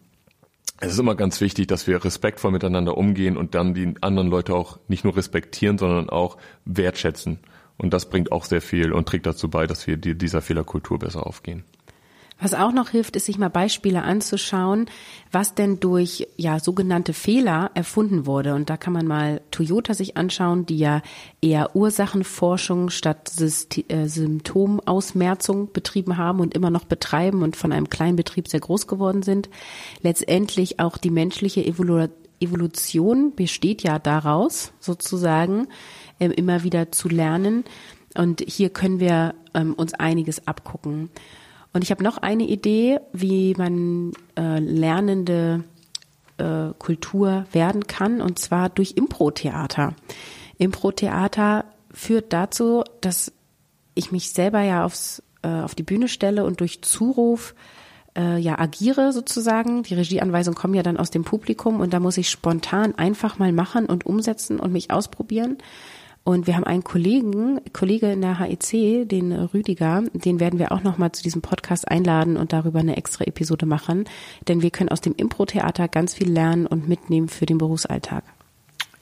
Es 0.81 0.93
ist 0.93 0.99
immer 0.99 1.15
ganz 1.15 1.41
wichtig, 1.41 1.69
dass 1.69 1.87
wir 1.87 2.05
respektvoll 2.05 2.51
miteinander 2.51 2.99
umgehen 2.99 3.37
und 3.37 3.55
dann 3.55 3.73
die 3.73 3.95
anderen 4.01 4.29
Leute 4.29 4.55
auch 4.55 4.79
nicht 4.89 5.05
nur 5.05 5.17
respektieren, 5.17 5.79
sondern 5.79 6.11
auch 6.11 6.39
wertschätzen. 6.65 7.39
Und 7.79 7.93
das 7.93 8.11
bringt 8.11 8.33
auch 8.33 8.45
sehr 8.45 8.61
viel 8.61 8.93
und 8.93 9.09
trägt 9.09 9.27
dazu 9.27 9.49
bei, 9.49 9.67
dass 9.67 9.87
wir 9.87 9.97
dieser 9.97 10.43
Fehlerkultur 10.43 10.99
besser 10.99 11.27
aufgehen. 11.27 11.63
Was 12.43 12.55
auch 12.55 12.73
noch 12.73 12.89
hilft, 12.89 13.15
ist 13.15 13.27
sich 13.27 13.39
mal 13.39 13.51
Beispiele 13.51 14.03
anzuschauen, 14.03 14.87
was 15.31 15.55
denn 15.55 15.79
durch 15.79 16.27
ja 16.37 16.59
sogenannte 16.59 17.13
Fehler 17.13 17.71
erfunden 17.75 18.27
wurde. 18.27 18.55
Und 18.55 18.69
da 18.69 18.77
kann 18.77 18.93
man 18.93 19.07
mal 19.07 19.41
Toyota 19.53 19.95
sich 19.95 20.17
anschauen, 20.17 20.67
die 20.67 20.77
ja 20.77 21.03
eher 21.41 21.77
Ursachenforschung 21.77 22.91
statt 22.91 23.31
äh, 23.41 24.07
Symptomausmerzung 24.09 25.73
betrieben 25.73 26.17
haben 26.17 26.41
und 26.41 26.55
immer 26.55 26.71
noch 26.71 26.85
betreiben 26.85 27.45
und 27.45 27.55
von 27.55 27.71
einem 27.71 27.89
kleinen 27.89 28.17
Betrieb 28.17 28.49
sehr 28.49 28.61
groß 28.61 28.89
geworden 28.89 29.23
sind. 29.23 29.49
Letztendlich 30.03 30.81
auch 30.81 30.99
die 30.99 31.11
menschliche 31.11 31.65
Evolu 31.65 32.09
Evolution 32.41 33.37
besteht 33.37 33.85
ja 33.85 34.01
daraus, 34.01 34.73
sozusagen, 34.81 35.69
äh, 36.19 36.27
immer 36.27 36.65
wieder 36.65 36.91
zu 36.91 37.09
lernen. 37.09 37.63
Und 38.17 38.43
hier 38.45 38.71
können 38.71 38.99
wir 38.99 39.37
ähm, 39.55 39.75
uns 39.75 39.95
einiges 39.95 40.49
abgucken. 40.49 41.09
Und 41.73 41.83
ich 41.85 41.91
habe 41.91 42.05
noch 42.05 42.19
eine 42.19 42.45
Idee, 42.45 43.01
wie 43.13 43.55
man 43.57 44.13
äh, 44.37 44.59
lernende 44.59 45.65
äh, 46.37 46.69
Kultur 46.79 47.47
werden 47.53 47.87
kann, 47.87 48.21
und 48.21 48.39
zwar 48.39 48.69
durch 48.69 48.93
Impro-Theater. 48.97 49.95
Impro-Theater 50.59 51.65
führt 51.93 52.33
dazu, 52.33 52.85
dass 53.01 53.33
ich 53.95 54.13
mich 54.13 54.31
selber 54.31 54.61
ja 54.63 54.85
aufs, 54.85 55.23
äh, 55.43 55.49
auf 55.49 55.75
die 55.75 55.83
Bühne 55.83 56.09
stelle 56.09 56.45
und 56.45 56.61
durch 56.61 56.83
Zuruf 56.83 57.55
äh, 58.17 58.39
ja 58.39 58.59
agiere 58.59 59.13
sozusagen. 59.13 59.83
Die 59.83 59.95
Regieanweisungen 59.95 60.59
kommen 60.59 60.75
ja 60.75 60.83
dann 60.83 60.97
aus 60.97 61.11
dem 61.11 61.25
Publikum 61.25 61.81
und 61.81 61.93
da 61.93 62.01
muss 62.01 62.19
ich 62.19 62.31
spontan 62.31 62.95
einfach 62.97 63.39
mal 63.39 63.53
machen 63.53 63.87
und 63.87 64.07
umsetzen 64.07 64.61
und 64.61 64.73
mich 64.73 64.91
ausprobieren. 64.91 65.59
Und 66.25 66.47
wir 66.47 66.55
haben 66.55 66.65
einen 66.65 66.85
Kollegen, 66.85 67.61
Kollege 67.73 68.13
in 68.13 68.21
der 68.21 68.39
HEC, 68.39 69.09
den 69.09 69.33
Rüdiger, 69.33 70.05
den 70.13 70.39
werden 70.39 70.61
wir 70.61 70.71
auch 70.71 70.83
nochmal 70.83 71.11
zu 71.11 71.23
diesem 71.23 71.43
Podcast 71.43 71.89
einladen 71.89 72.37
und 72.37 72.53
darüber 72.53 72.79
eine 72.79 72.97
extra 72.97 73.25
Episode 73.25 73.67
machen. 73.67 74.05
Denn 74.47 74.63
wir 74.63 74.71
können 74.71 74.91
aus 74.91 75.01
dem 75.01 75.15
Impro-Theater 75.17 75.89
ganz 75.89 76.15
viel 76.15 76.31
lernen 76.31 76.67
und 76.67 76.89
mitnehmen 76.89 77.29
für 77.29 77.47
den 77.47 77.59
Berufsalltag. 77.59 78.23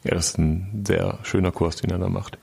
Ja, 0.02 0.14
das 0.14 0.30
ist 0.30 0.38
ein 0.38 0.84
sehr 0.86 1.18
schöner 1.22 1.52
Kurs, 1.52 1.76
den 1.76 1.90
er 1.90 1.98
da 1.98 2.08
macht. 2.08 2.38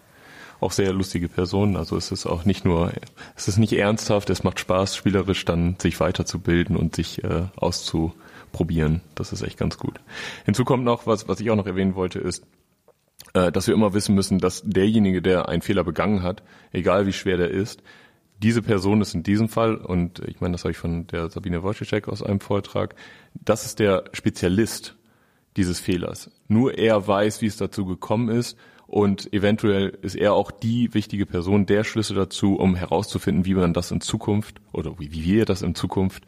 Auch 0.60 0.72
sehr 0.72 0.94
lustige 0.94 1.28
Personen. 1.28 1.76
Also 1.76 1.98
es 1.98 2.12
ist 2.12 2.28
auch 2.28 2.46
nicht 2.46 2.64
nur, 2.64 2.92
es 3.36 3.48
ist 3.48 3.58
nicht 3.58 3.74
ernsthaft, 3.74 4.30
es 4.30 4.44
macht 4.44 4.60
Spaß, 4.60 4.96
spielerisch 4.96 5.44
dann 5.46 5.76
sich 5.80 6.00
weiterzubilden 6.00 6.76
und 6.76 6.96
sich 6.96 7.24
äh, 7.24 7.46
auszuprobieren. 7.56 9.02
Das 9.16 9.34
ist 9.34 9.42
echt 9.42 9.58
ganz 9.58 9.80
gut. 9.80 10.00
Hinzu 10.46 10.66
kommt 10.66 10.84
noch, 10.84 11.08
was, 11.08 11.28
was 11.28 11.40
ich 11.40 11.50
auch 11.50 11.56
noch 11.56 11.68
erwähnen 11.68 11.96
wollte, 11.96 12.20
ist, 12.20 12.44
dass 13.34 13.68
wir 13.68 13.74
immer 13.74 13.94
wissen 13.94 14.16
müssen, 14.16 14.40
dass 14.40 14.64
derjenige, 14.66 15.22
der 15.22 15.50
einen 15.50 15.62
Fehler 15.62 15.84
begangen 15.84 16.24
hat, 16.24 16.44
egal 16.72 17.06
wie 17.06 17.14
schwer 17.14 17.38
der 17.38 17.52
ist, 17.52 17.84
diese 18.42 18.62
Person 18.62 19.02
ist 19.02 19.16
in 19.16 19.24
diesem 19.24 19.50
Fall, 19.50 19.76
und 19.76 20.20
ich 20.28 20.42
meine, 20.42 20.54
das 20.54 20.64
habe 20.64 20.72
ich 20.72 20.78
von 20.78 21.08
der 21.08 21.30
Sabine 21.30 21.64
Wojcicek 21.64 22.08
aus 22.08 22.22
einem 22.22 22.40
Vortrag, 22.40 22.96
das 23.34 23.66
ist 23.66 23.80
der 23.80 24.06
Spezialist 24.14 24.96
dieses 25.56 25.80
Fehlers. 25.80 26.30
Nur 26.48 26.78
er 26.78 27.08
weiß, 27.08 27.42
wie 27.42 27.48
es 27.48 27.58
dazu 27.58 27.86
gekommen 27.86 28.30
ist 28.30 28.58
und 28.86 29.34
eventuell 29.34 29.98
ist 30.02 30.16
er 30.16 30.34
auch 30.34 30.52
die 30.52 30.94
wichtige 30.94 31.26
Person, 31.26 31.66
der 31.66 31.84
Schlüssel 31.84 32.16
dazu, 32.16 32.56
um 32.56 32.76
herauszufinden, 32.76 33.46
wie 33.46 33.56
man 33.56 33.74
das 33.74 33.92
in 33.92 34.02
Zukunft 34.02 34.62
oder 34.72 35.00
wie 35.00 35.12
wir 35.12 35.46
das 35.46 35.64
in 35.64 35.76
Zukunft 35.76 36.24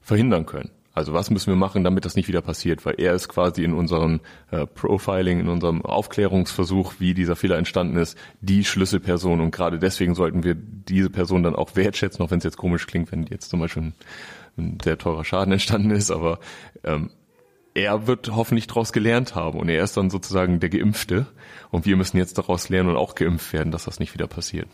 verhindern 0.00 0.46
können. 0.46 0.70
Also 1.00 1.14
was 1.14 1.30
müssen 1.30 1.46
wir 1.46 1.56
machen, 1.56 1.82
damit 1.82 2.04
das 2.04 2.14
nicht 2.14 2.28
wieder 2.28 2.42
passiert? 2.42 2.84
Weil 2.84 2.96
er 2.98 3.14
ist 3.14 3.28
quasi 3.28 3.64
in 3.64 3.72
unserem 3.72 4.20
äh, 4.50 4.66
Profiling, 4.66 5.40
in 5.40 5.48
unserem 5.48 5.82
Aufklärungsversuch, 5.82 6.96
wie 6.98 7.14
dieser 7.14 7.36
Fehler 7.36 7.56
entstanden 7.56 7.96
ist, 7.96 8.18
die 8.42 8.66
Schlüsselperson. 8.66 9.40
Und 9.40 9.50
gerade 9.50 9.78
deswegen 9.78 10.14
sollten 10.14 10.44
wir 10.44 10.54
diese 10.54 11.08
Person 11.08 11.42
dann 11.42 11.56
auch 11.56 11.74
wertschätzen, 11.74 12.22
auch 12.22 12.30
wenn 12.30 12.36
es 12.36 12.44
jetzt 12.44 12.58
komisch 12.58 12.86
klingt, 12.86 13.10
wenn 13.12 13.24
jetzt 13.24 13.48
zum 13.48 13.60
Beispiel 13.60 13.84
ein, 13.84 13.94
ein 14.58 14.78
sehr 14.84 14.98
teurer 14.98 15.24
Schaden 15.24 15.54
entstanden 15.54 15.90
ist. 15.90 16.10
Aber 16.10 16.38
ähm, 16.84 17.08
er 17.72 18.06
wird 18.06 18.30
hoffentlich 18.36 18.66
daraus 18.66 18.92
gelernt 18.92 19.34
haben 19.34 19.58
und 19.58 19.70
er 19.70 19.82
ist 19.82 19.96
dann 19.96 20.10
sozusagen 20.10 20.60
der 20.60 20.68
Geimpfte. 20.68 21.28
Und 21.70 21.86
wir 21.86 21.96
müssen 21.96 22.18
jetzt 22.18 22.36
daraus 22.36 22.68
lernen 22.68 22.90
und 22.90 22.96
auch 22.96 23.14
geimpft 23.14 23.54
werden, 23.54 23.72
dass 23.72 23.86
das 23.86 24.00
nicht 24.00 24.12
wieder 24.12 24.26
passiert. 24.26 24.68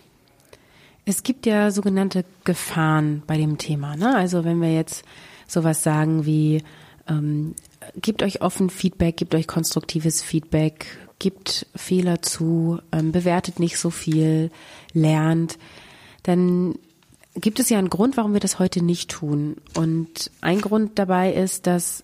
Es 1.05 1.23
gibt 1.23 1.47
ja 1.47 1.71
sogenannte 1.71 2.25
Gefahren 2.43 3.23
bei 3.29 3.37
dem 3.37 3.59
Thema. 3.59 3.95
Ne? 3.95 4.17
Also 4.17 4.45
wenn 4.45 4.61
wir 4.61 4.75
jetzt 4.75 5.05
sowas 5.47 5.83
sagen 5.83 6.27
wie, 6.27 6.63
ähm, 7.09 7.55
gebt 7.97 8.23
euch 8.23 8.43
offen 8.43 8.71
Feedback, 8.71 9.17
gebt 9.17 9.35
euch 9.35 9.47
konstruktives 9.47 10.23
Feedback, 10.23 10.87
gibt 11.19 11.67
Fehler 11.75 12.23
zu, 12.23 12.81
ähm, 12.93 13.13
bewertet 13.13 13.61
nicht 13.61 13.79
so 13.79 13.91
viel, 13.91 14.51
lernt, 14.93 15.59
dann 16.23 16.75
gibt 17.37 17.61
es 17.61 17.69
ja 17.69 17.79
einen 17.79 17.91
Grund, 17.91 18.17
warum 18.17 18.33
wir 18.33 18.41
das 18.41 18.59
heute 18.59 18.83
nicht 18.83 19.11
tun. 19.11 19.57
Und 19.75 20.31
ein 20.41 20.61
Grund 20.61 20.99
dabei 20.99 21.33
ist, 21.33 21.67
dass 21.67 22.03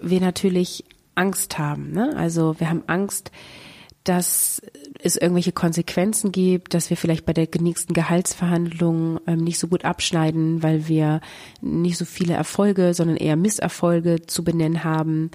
wir 0.00 0.20
natürlich 0.20 0.84
Angst 1.14 1.58
haben. 1.58 1.90
Ne? 1.92 2.16
Also 2.16 2.58
wir 2.58 2.70
haben 2.70 2.84
Angst, 2.86 3.30
dass 4.04 4.62
es 5.02 5.16
irgendwelche 5.16 5.52
Konsequenzen 5.52 6.32
gibt, 6.32 6.74
dass 6.74 6.90
wir 6.90 6.96
vielleicht 6.96 7.26
bei 7.26 7.32
der 7.32 7.46
nächsten 7.60 7.92
Gehaltsverhandlung 7.92 9.20
ähm, 9.26 9.38
nicht 9.44 9.58
so 9.58 9.68
gut 9.68 9.84
abschneiden, 9.84 10.62
weil 10.62 10.88
wir 10.88 11.20
nicht 11.60 11.98
so 11.98 12.04
viele 12.04 12.34
Erfolge, 12.34 12.94
sondern 12.94 13.16
eher 13.16 13.36
Misserfolge 13.36 14.22
zu 14.26 14.44
benennen 14.44 14.82
haben. 14.82 15.30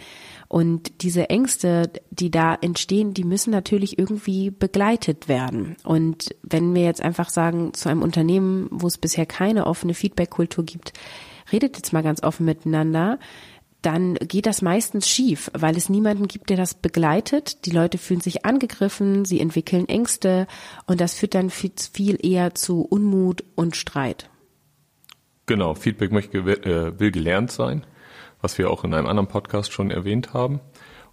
Und 0.47 1.01
diese 1.01 1.29
Ängste, 1.29 1.91
die 2.11 2.29
da 2.29 2.55
entstehen, 2.55 3.13
die 3.13 3.23
müssen 3.23 3.51
natürlich 3.51 3.97
irgendwie 3.97 4.51
begleitet 4.51 5.27
werden. 5.27 5.75
Und 5.83 6.35
wenn 6.43 6.75
wir 6.75 6.83
jetzt 6.83 7.01
einfach 7.01 7.29
sagen, 7.29 7.73
zu 7.73 7.89
einem 7.89 8.01
Unternehmen, 8.01 8.67
wo 8.71 8.87
es 8.87 8.97
bisher 8.97 9.25
keine 9.25 9.65
offene 9.65 9.93
Feedback-Kultur 9.93 10.63
gibt, 10.63 10.93
redet 11.51 11.77
jetzt 11.77 11.93
mal 11.93 12.03
ganz 12.03 12.23
offen 12.23 12.45
miteinander, 12.45 13.19
dann 13.85 14.15
geht 14.15 14.45
das 14.45 14.61
meistens 14.61 15.07
schief, 15.07 15.51
weil 15.53 15.77
es 15.77 15.89
niemanden 15.89 16.27
gibt, 16.27 16.49
der 16.49 16.57
das 16.57 16.73
begleitet. 16.73 17.65
Die 17.65 17.71
Leute 17.71 17.97
fühlen 17.97 18.21
sich 18.21 18.45
angegriffen, 18.45 19.25
sie 19.25 19.39
entwickeln 19.39 19.87
Ängste 19.87 20.47
und 20.87 21.01
das 21.01 21.13
führt 21.13 21.35
dann 21.35 21.49
viel 21.49 22.17
eher 22.25 22.55
zu 22.55 22.81
Unmut 22.81 23.43
und 23.55 23.75
Streit. 23.75 24.29
Genau, 25.45 25.73
Feedback 25.75 26.11
möchte, 26.11 26.37
äh, 26.37 26.99
will 26.99 27.11
gelernt 27.11 27.51
sein, 27.51 27.85
was 28.41 28.57
wir 28.57 28.69
auch 28.69 28.83
in 28.83 28.93
einem 28.93 29.07
anderen 29.07 29.27
Podcast 29.27 29.73
schon 29.73 29.91
erwähnt 29.91 30.33
haben. 30.33 30.61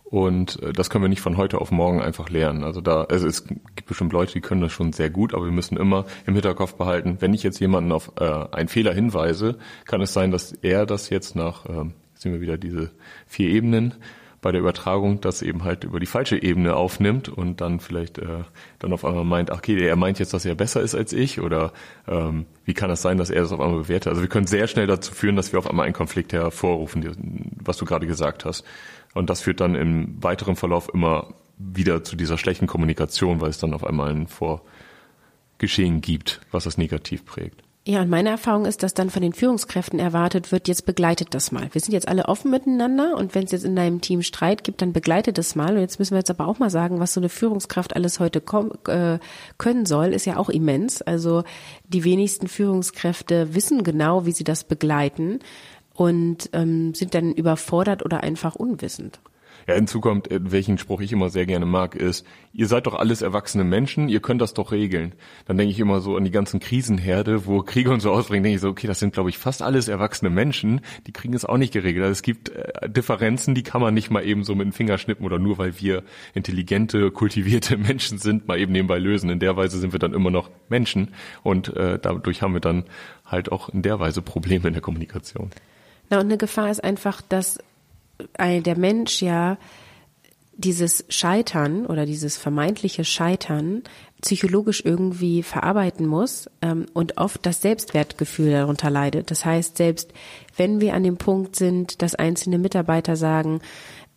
Und 0.04 0.60
äh, 0.62 0.72
das 0.72 0.90
können 0.90 1.04
wir 1.04 1.08
nicht 1.08 1.20
von 1.20 1.36
heute 1.36 1.60
auf 1.60 1.70
morgen 1.70 2.00
einfach 2.00 2.28
lernen. 2.30 2.64
Also 2.64 2.80
da, 2.80 3.04
also 3.04 3.26
es 3.26 3.46
gibt 3.46 3.86
bestimmt 3.86 4.12
Leute, 4.12 4.32
die 4.32 4.40
können 4.40 4.60
das 4.60 4.72
schon 4.72 4.92
sehr 4.92 5.08
gut, 5.08 5.34
aber 5.34 5.44
wir 5.44 5.52
müssen 5.52 5.76
immer 5.76 6.04
im 6.26 6.34
Hinterkopf 6.34 6.74
behalten, 6.74 7.18
wenn 7.20 7.32
ich 7.32 7.42
jetzt 7.42 7.60
jemanden 7.60 7.92
auf 7.92 8.12
äh, 8.20 8.24
einen 8.24 8.68
Fehler 8.68 8.92
hinweise, 8.92 9.58
kann 9.84 10.00
es 10.00 10.12
sein, 10.12 10.32
dass 10.32 10.52
er 10.52 10.84
das 10.84 11.10
jetzt 11.10 11.36
nach 11.36 11.64
ähm, 11.68 11.94
sehen 12.20 12.32
wir 12.32 12.40
wieder 12.40 12.58
diese 12.58 12.90
vier 13.26 13.48
Ebenen 13.48 13.94
bei 14.42 14.52
der 14.52 14.60
Übertragung, 14.60 15.20
das 15.20 15.42
eben 15.42 15.64
halt 15.64 15.84
über 15.84 16.00
die 16.00 16.06
falsche 16.06 16.42
Ebene 16.42 16.74
aufnimmt 16.74 17.28
und 17.28 17.60
dann 17.60 17.80
vielleicht 17.80 18.18
äh, 18.18 18.44
dann 18.78 18.92
auf 18.92 19.04
einmal 19.04 19.24
meint, 19.24 19.50
ach 19.50 19.58
okay, 19.58 19.78
er 19.86 19.96
meint 19.96 20.18
jetzt, 20.18 20.32
dass 20.32 20.44
er 20.44 20.54
besser 20.54 20.80
ist 20.80 20.94
als 20.94 21.12
ich 21.12 21.40
oder 21.40 21.72
ähm, 22.08 22.46
wie 22.64 22.74
kann 22.74 22.88
das 22.88 23.02
sein, 23.02 23.18
dass 23.18 23.30
er 23.30 23.42
das 23.42 23.52
auf 23.52 23.60
einmal 23.60 23.80
bewertet? 23.80 24.08
Also 24.08 24.22
wir 24.22 24.28
können 24.28 24.46
sehr 24.46 24.66
schnell 24.66 24.86
dazu 24.86 25.12
führen, 25.12 25.36
dass 25.36 25.52
wir 25.52 25.58
auf 25.58 25.68
einmal 25.68 25.84
einen 25.84 25.94
Konflikt 25.94 26.32
hervorrufen, 26.32 27.52
was 27.62 27.76
du 27.76 27.84
gerade 27.84 28.06
gesagt 28.06 28.44
hast. 28.44 28.64
Und 29.12 29.28
das 29.28 29.42
führt 29.42 29.60
dann 29.60 29.74
im 29.74 30.22
weiteren 30.22 30.56
Verlauf 30.56 30.88
immer 30.92 31.34
wieder 31.58 32.04
zu 32.04 32.16
dieser 32.16 32.38
schlechten 32.38 32.66
Kommunikation, 32.66 33.40
weil 33.40 33.50
es 33.50 33.58
dann 33.58 33.74
auf 33.74 33.84
einmal 33.84 34.10
ein 34.10 34.28
Vorgeschehen 34.28 36.00
gibt, 36.00 36.40
was 36.50 36.64
das 36.64 36.78
negativ 36.78 37.26
prägt. 37.26 37.62
Ja, 37.86 38.02
und 38.02 38.10
meine 38.10 38.28
Erfahrung 38.28 38.66
ist, 38.66 38.82
dass 38.82 38.92
dann 38.92 39.08
von 39.08 39.22
den 39.22 39.32
Führungskräften 39.32 39.98
erwartet 39.98 40.52
wird, 40.52 40.68
jetzt 40.68 40.84
begleitet 40.84 41.28
das 41.32 41.50
mal. 41.50 41.70
Wir 41.72 41.80
sind 41.80 41.94
jetzt 41.94 42.08
alle 42.08 42.26
offen 42.26 42.50
miteinander 42.50 43.16
und 43.16 43.34
wenn 43.34 43.44
es 43.44 43.52
jetzt 43.52 43.64
in 43.64 43.74
deinem 43.74 44.02
Team 44.02 44.20
Streit 44.20 44.64
gibt, 44.64 44.82
dann 44.82 44.92
begleitet 44.92 45.38
das 45.38 45.54
mal. 45.54 45.74
Und 45.74 45.80
jetzt 45.80 45.98
müssen 45.98 46.12
wir 46.12 46.18
jetzt 46.18 46.30
aber 46.30 46.46
auch 46.46 46.58
mal 46.58 46.68
sagen, 46.68 47.00
was 47.00 47.14
so 47.14 47.20
eine 47.20 47.30
Führungskraft 47.30 47.96
alles 47.96 48.20
heute 48.20 48.42
äh, 48.86 49.18
können 49.56 49.86
soll, 49.86 50.08
ist 50.08 50.26
ja 50.26 50.36
auch 50.36 50.50
immens. 50.50 51.00
Also 51.00 51.42
die 51.88 52.04
wenigsten 52.04 52.48
Führungskräfte 52.48 53.54
wissen 53.54 53.82
genau, 53.82 54.26
wie 54.26 54.32
sie 54.32 54.44
das 54.44 54.64
begleiten 54.64 55.38
und 55.94 56.50
ähm, 56.52 56.92
sind 56.92 57.14
dann 57.14 57.32
überfordert 57.32 58.04
oder 58.04 58.22
einfach 58.22 58.56
unwissend. 58.56 59.20
Ja, 59.70 59.76
hinzu 59.76 60.00
kommt, 60.00 60.28
äh, 60.32 60.40
welchen 60.42 60.78
Spruch 60.78 61.00
ich 61.00 61.12
immer 61.12 61.30
sehr 61.30 61.46
gerne 61.46 61.64
mag, 61.64 61.94
ist, 61.94 62.26
ihr 62.52 62.66
seid 62.66 62.88
doch 62.88 62.94
alles 62.94 63.22
erwachsene 63.22 63.62
Menschen, 63.62 64.08
ihr 64.08 64.18
könnt 64.18 64.42
das 64.42 64.52
doch 64.52 64.72
regeln. 64.72 65.12
Dann 65.46 65.56
denke 65.58 65.70
ich 65.70 65.78
immer 65.78 66.00
so 66.00 66.16
an 66.16 66.24
die 66.24 66.32
ganzen 66.32 66.58
Krisenherde, 66.58 67.46
wo 67.46 67.62
Kriege 67.62 67.92
und 67.92 68.00
so 68.00 68.10
ausbringen, 68.10 68.42
denke 68.42 68.56
ich 68.56 68.62
so, 68.62 68.68
okay, 68.68 68.88
das 68.88 68.98
sind, 68.98 69.12
glaube 69.14 69.30
ich, 69.30 69.38
fast 69.38 69.62
alles 69.62 69.86
erwachsene 69.86 70.28
Menschen, 70.28 70.80
die 71.06 71.12
kriegen 71.12 71.34
es 71.34 71.44
auch 71.44 71.56
nicht 71.56 71.72
geregelt. 71.72 72.02
Also 72.02 72.10
es 72.10 72.22
gibt 72.22 72.48
äh, 72.48 72.90
Differenzen, 72.90 73.54
die 73.54 73.62
kann 73.62 73.80
man 73.80 73.94
nicht 73.94 74.10
mal 74.10 74.26
eben 74.26 74.42
so 74.42 74.56
mit 74.56 74.64
dem 74.64 74.72
Finger 74.72 74.98
schnippen 74.98 75.24
oder 75.24 75.38
nur 75.38 75.56
weil 75.58 75.78
wir 75.78 76.02
intelligente, 76.34 77.12
kultivierte 77.12 77.76
Menschen 77.76 78.18
sind, 78.18 78.48
mal 78.48 78.58
eben 78.58 78.72
nebenbei 78.72 78.98
lösen. 78.98 79.30
In 79.30 79.38
der 79.38 79.56
Weise 79.56 79.78
sind 79.78 79.92
wir 79.92 80.00
dann 80.00 80.14
immer 80.14 80.32
noch 80.32 80.50
Menschen 80.68 81.14
und 81.44 81.76
äh, 81.76 82.00
dadurch 82.02 82.42
haben 82.42 82.54
wir 82.54 82.60
dann 82.60 82.86
halt 83.24 83.52
auch 83.52 83.68
in 83.68 83.82
der 83.82 84.00
Weise 84.00 84.20
Probleme 84.20 84.66
in 84.66 84.72
der 84.72 84.82
Kommunikation. 84.82 85.50
Na, 86.08 86.18
und 86.18 86.26
eine 86.26 86.38
Gefahr 86.38 86.72
ist 86.72 86.82
einfach, 86.82 87.22
dass 87.22 87.60
der 88.38 88.78
Mensch 88.78 89.22
ja 89.22 89.58
dieses 90.56 91.04
Scheitern 91.08 91.86
oder 91.86 92.04
dieses 92.04 92.36
vermeintliche 92.36 93.04
Scheitern 93.04 93.82
psychologisch 94.20 94.82
irgendwie 94.84 95.42
verarbeiten 95.42 96.06
muss 96.06 96.50
ähm, 96.60 96.84
und 96.92 97.16
oft 97.16 97.46
das 97.46 97.62
Selbstwertgefühl 97.62 98.50
darunter 98.50 98.90
leidet. 98.90 99.30
Das 99.30 99.46
heißt, 99.46 99.78
selbst 99.78 100.12
wenn 100.56 100.80
wir 100.82 100.92
an 100.92 101.02
dem 101.02 101.16
Punkt 101.16 101.56
sind, 101.56 102.02
dass 102.02 102.14
einzelne 102.14 102.58
Mitarbeiter 102.58 103.16
sagen, 103.16 103.62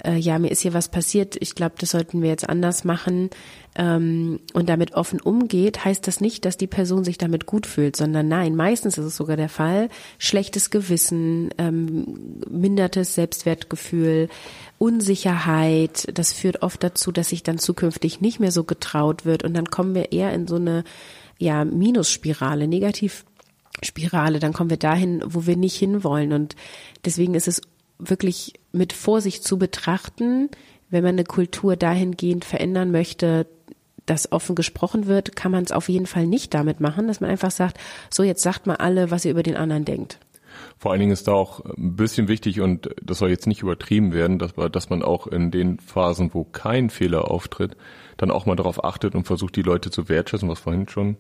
äh, 0.04 0.18
ja, 0.18 0.40
mir 0.40 0.50
ist 0.50 0.62
hier 0.62 0.74
was 0.74 0.90
passiert, 0.90 1.36
ich 1.40 1.56
glaube, 1.56 1.76
das 1.78 1.92
sollten 1.92 2.22
wir 2.22 2.30
jetzt 2.30 2.48
anders 2.48 2.84
machen 2.84 3.30
ähm, 3.76 4.40
und 4.54 4.68
damit 4.68 4.94
offen 4.94 5.22
umgeht, 5.22 5.86
heißt 5.86 6.06
das 6.08 6.20
nicht, 6.20 6.46
dass 6.46 6.58
die 6.58 6.68
Person 6.68 7.04
sich 7.04 7.18
damit 7.18 7.46
gut 7.46 7.66
fühlt, 7.66 7.96
sondern 7.96 8.28
nein, 8.28 8.56
meistens 8.56 8.98
ist 8.98 9.06
es 9.06 9.16
sogar 9.16 9.38
der 9.38 9.50
Fall, 9.50 9.90
schlechtes 10.18 10.70
Gewissen, 10.70 11.50
ähm, 11.58 12.42
mindertes 12.50 13.16
Selbstwertgefühl, 13.16 14.30
Unsicherheit, 14.78 16.08
das 16.14 16.34
führt 16.34 16.62
oft 16.62 16.84
dazu, 16.84 17.12
dass 17.12 17.30
sich 17.30 17.44
dann 17.44 17.58
zukünftig 17.58 18.20
nicht 18.20 18.40
mehr 18.40 18.52
so 18.52 18.64
getraut 18.64 19.26
wird 19.26 19.44
und 19.44 19.54
dann 19.54 19.70
kommen 19.70 19.96
wir 19.96 20.12
eher 20.12 20.34
in 20.34 20.48
so 20.48 20.56
eine 20.56 20.84
ja, 21.38 21.64
Minusspirale, 21.66 22.68
Negativspirale, 22.68 24.40
dann 24.40 24.54
kommen 24.54 24.70
wir 24.70 24.78
dahin, 24.78 25.24
wo 25.26 25.46
wir 25.46 25.56
nicht 25.56 25.78
hinwollen 25.78 26.34
und 26.34 26.56
deswegen 27.06 27.36
ist 27.36 27.48
es 27.48 27.62
wirklich 28.00 28.54
mit 28.72 28.94
Vorsicht 28.94 29.44
zu 29.44 29.58
betrachten, 29.58 30.50
wenn 30.90 31.04
man 31.04 31.16
eine 31.16 31.24
Kultur 31.24 31.76
dahingehend 31.76 32.46
verändern 32.46 32.92
möchte, 32.92 33.48
dass 34.06 34.32
offen 34.32 34.56
gesprochen 34.56 35.08
wird, 35.08 35.36
kann 35.36 35.52
man 35.52 35.64
es 35.64 35.72
auf 35.72 35.90
jeden 35.90 36.06
Fall 36.06 36.28
nicht 36.28 36.54
damit 36.54 36.80
machen, 36.80 37.08
dass 37.08 37.22
man 37.22 37.30
einfach 37.30 37.52
sagt, 37.52 37.78
so 38.10 38.24
jetzt 38.24 38.44
sagt 38.44 38.68
mal 38.68 38.76
alle, 38.76 39.12
was 39.12 39.26
ihr 39.26 39.32
über 39.32 39.44
den 39.44 39.56
anderen 39.56 39.86
denkt. 39.86 40.20
Vor 40.78 40.92
allen 40.92 41.00
Dingen 41.00 41.14
ist 41.14 41.28
da 41.28 41.34
auch 41.34 41.62
ein 41.66 41.96
bisschen 41.96 42.28
wichtig 42.28 42.62
und 42.62 42.90
das 43.02 43.20
soll 43.20 43.30
jetzt 43.30 43.48
nicht 43.48 43.62
übertrieben 43.62 44.14
werden, 44.14 44.38
dass, 44.38 44.54
dass 44.72 44.90
man 44.90 45.02
auch 45.02 45.28
in 45.28 45.50
den 45.50 45.80
Phasen, 45.80 46.34
wo 46.34 46.44
kein 46.44 46.90
Fehler 46.90 47.32
auftritt, 47.32 47.76
dann 48.18 48.32
auch 48.32 48.46
mal 48.46 48.56
darauf 48.56 48.84
achtet 48.84 49.16
und 49.16 49.26
versucht, 49.26 49.56
die 49.56 49.62
Leute 49.62 49.90
zu 49.90 50.10
wertschätzen, 50.10 50.50
was 50.50 50.60
vorhin 50.60 50.88
schon 50.88 51.18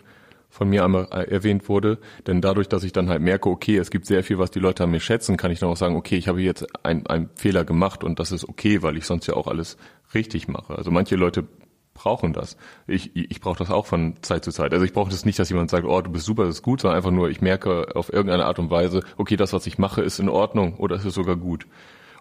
von 0.54 0.70
mir 0.70 0.86
einmal 0.86 1.08
äh, 1.12 1.32
erwähnt 1.32 1.68
wurde. 1.68 1.98
Denn 2.28 2.40
dadurch, 2.40 2.70
dass 2.70 2.84
ich 2.84 2.92
dann 2.92 3.10
halt 3.10 3.24
merke, 3.24 3.50
okay, 3.50 3.76
es 3.78 3.90
gibt 3.90 4.06
sehr 4.06 4.24
viel, 4.24 4.38
was 4.38 4.52
die 4.52 4.60
Leute 4.60 4.84
an 4.84 4.92
mir 4.92 5.00
schätzen, 5.00 5.36
kann 5.36 5.50
ich 5.50 5.60
dann 5.60 5.70
auch 5.70 5.78
sagen, 5.78 5.96
okay, 5.96 6.16
ich 6.16 6.28
habe 6.28 6.44
jetzt 6.44 6.68
einen 6.86 7.32
Fehler 7.34 7.66
gemacht 7.66 8.04
und 8.04 8.20
das 8.20 8.32
ist 8.32 8.48
okay, 8.48 8.84
weil 8.84 8.96
ich 8.96 9.08
sonst 9.08 9.26
ja 9.26 9.34
auch 9.34 9.48
alles 9.48 9.78
richtig 10.14 10.48
mache. 10.48 10.76
Also 10.76 10.92
manche 10.92 11.16
Leute 11.16 11.48
brauchen 11.96 12.34
das. 12.34 12.56
Ich, 12.86 13.16
ich 13.16 13.42
brauche 13.42 13.58
das 13.58 13.72
auch 13.72 13.88
von 13.88 14.18
Zeit 14.22 14.46
zu 14.46 14.52
Zeit. 14.52 14.74
Also 14.74 14.86
ich 14.86 14.94
brauche 14.94 15.10
das 15.10 15.26
nicht, 15.26 15.40
dass 15.40 15.50
jemand 15.50 15.72
sagt, 15.72 15.88
oh, 15.88 16.02
du 16.02 16.12
bist 16.12 16.26
super, 16.26 16.46
das 16.46 16.58
ist 16.58 16.62
gut, 16.62 16.82
sondern 16.82 16.98
einfach 16.98 17.12
nur, 17.12 17.32
ich 17.32 17.42
merke 17.42 17.96
auf 17.96 18.14
irgendeine 18.14 18.46
Art 18.46 18.60
und 18.60 18.70
Weise, 18.70 19.02
okay, 19.18 19.36
das, 19.36 19.54
was 19.54 19.66
ich 19.66 19.80
mache, 19.80 20.04
ist 20.04 20.20
in 20.20 20.30
Ordnung 20.30 20.78
oder 20.78 20.98
ist 20.98 21.06
es 21.06 21.16
sogar 21.16 21.36
gut. 21.36 21.66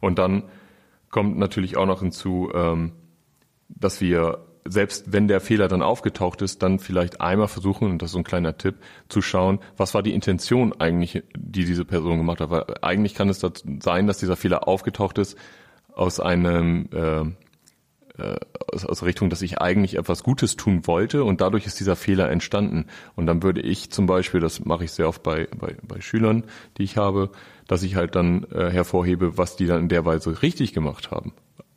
Und 0.00 0.18
dann 0.18 0.44
kommt 1.10 1.36
natürlich 1.36 1.76
auch 1.76 1.86
noch 1.86 2.00
hinzu, 2.00 2.50
ähm, 2.54 2.92
dass 3.68 4.00
wir 4.00 4.38
selbst 4.64 5.12
wenn 5.12 5.28
der 5.28 5.40
Fehler 5.40 5.68
dann 5.68 5.82
aufgetaucht 5.82 6.42
ist, 6.42 6.62
dann 6.62 6.78
vielleicht 6.78 7.20
einmal 7.20 7.48
versuchen, 7.48 7.90
und 7.90 8.02
das 8.02 8.10
ist 8.10 8.12
so 8.12 8.18
ein 8.18 8.24
kleiner 8.24 8.56
Tipp, 8.56 8.76
zu 9.08 9.22
schauen, 9.22 9.58
was 9.76 9.94
war 9.94 10.02
die 10.02 10.14
Intention 10.14 10.72
eigentlich, 10.78 11.22
die 11.36 11.64
diese 11.64 11.84
Person 11.84 12.18
gemacht 12.18 12.40
hat. 12.40 12.50
Weil 12.50 12.64
eigentlich 12.80 13.14
kann 13.14 13.28
es 13.28 13.44
sein, 13.80 14.06
dass 14.06 14.18
dieser 14.18 14.36
Fehler 14.36 14.68
aufgetaucht 14.68 15.18
ist 15.18 15.36
aus 15.94 16.20
einem 16.20 16.88
äh, 16.92 17.24
äh, 18.18 18.36
aus, 18.72 18.84
aus 18.84 19.02
Richtung, 19.02 19.30
dass 19.30 19.42
ich 19.42 19.60
eigentlich 19.60 19.96
etwas 19.96 20.22
Gutes 20.22 20.56
tun 20.56 20.86
wollte 20.86 21.24
und 21.24 21.40
dadurch 21.40 21.66
ist 21.66 21.80
dieser 21.80 21.96
Fehler 21.96 22.30
entstanden. 22.30 22.86
Und 23.16 23.26
dann 23.26 23.42
würde 23.42 23.60
ich 23.60 23.90
zum 23.90 24.06
Beispiel, 24.06 24.40
das 24.40 24.64
mache 24.64 24.84
ich 24.84 24.92
sehr 24.92 25.08
oft 25.08 25.22
bei, 25.22 25.48
bei, 25.58 25.76
bei 25.82 26.00
Schülern, 26.00 26.44
die 26.76 26.82
ich 26.82 26.96
habe, 26.96 27.30
dass 27.68 27.82
ich 27.82 27.96
halt 27.96 28.14
dann 28.14 28.44
äh, 28.52 28.70
hervorhebe, 28.70 29.38
was 29.38 29.56
die 29.56 29.66
dann 29.66 29.80
in 29.80 29.88
der 29.88 30.04
Weise 30.04 30.42
richtig 30.42 30.72
gemacht 30.74 31.10
haben, 31.10 31.32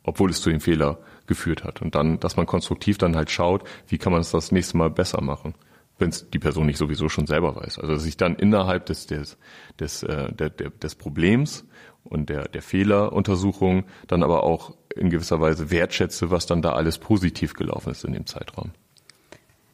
obwohl 0.06 0.30
es 0.30 0.40
zu 0.40 0.48
dem 0.48 0.60
Fehler 0.60 0.98
geführt 1.26 1.64
hat. 1.64 1.82
Und 1.82 1.94
dann, 1.94 2.18
dass 2.20 2.36
man 2.36 2.46
konstruktiv 2.46 2.96
dann 2.96 3.16
halt 3.16 3.30
schaut, 3.30 3.64
wie 3.88 3.98
kann 3.98 4.12
man 4.12 4.22
es 4.22 4.30
das 4.30 4.52
nächste 4.52 4.78
Mal 4.78 4.88
besser 4.88 5.20
machen, 5.20 5.54
wenn 5.98 6.10
es 6.10 6.30
die 6.30 6.38
Person 6.38 6.66
nicht 6.66 6.78
sowieso 6.78 7.08
schon 7.08 7.26
selber 7.26 7.56
weiß. 7.56 7.78
Also 7.78 7.94
dass 7.94 8.06
ich 8.06 8.16
dann 8.16 8.36
innerhalb 8.36 8.86
des, 8.86 9.06
des, 9.06 9.36
des, 9.78 10.02
äh, 10.04 10.32
der, 10.32 10.50
der, 10.50 10.70
des 10.70 10.94
Problems 10.94 11.66
und 12.04 12.30
der, 12.30 12.48
der 12.48 12.62
Fehleruntersuchung 12.62 13.84
dann 14.06 14.22
aber 14.22 14.44
auch 14.44 14.74
in 14.94 15.10
gewisser 15.10 15.40
Weise 15.40 15.70
wertschätze, 15.70 16.30
was 16.30 16.46
dann 16.46 16.62
da 16.62 16.72
alles 16.72 16.98
positiv 16.98 17.54
gelaufen 17.54 17.90
ist 17.90 18.04
in 18.04 18.12
dem 18.12 18.26
Zeitraum. 18.26 18.70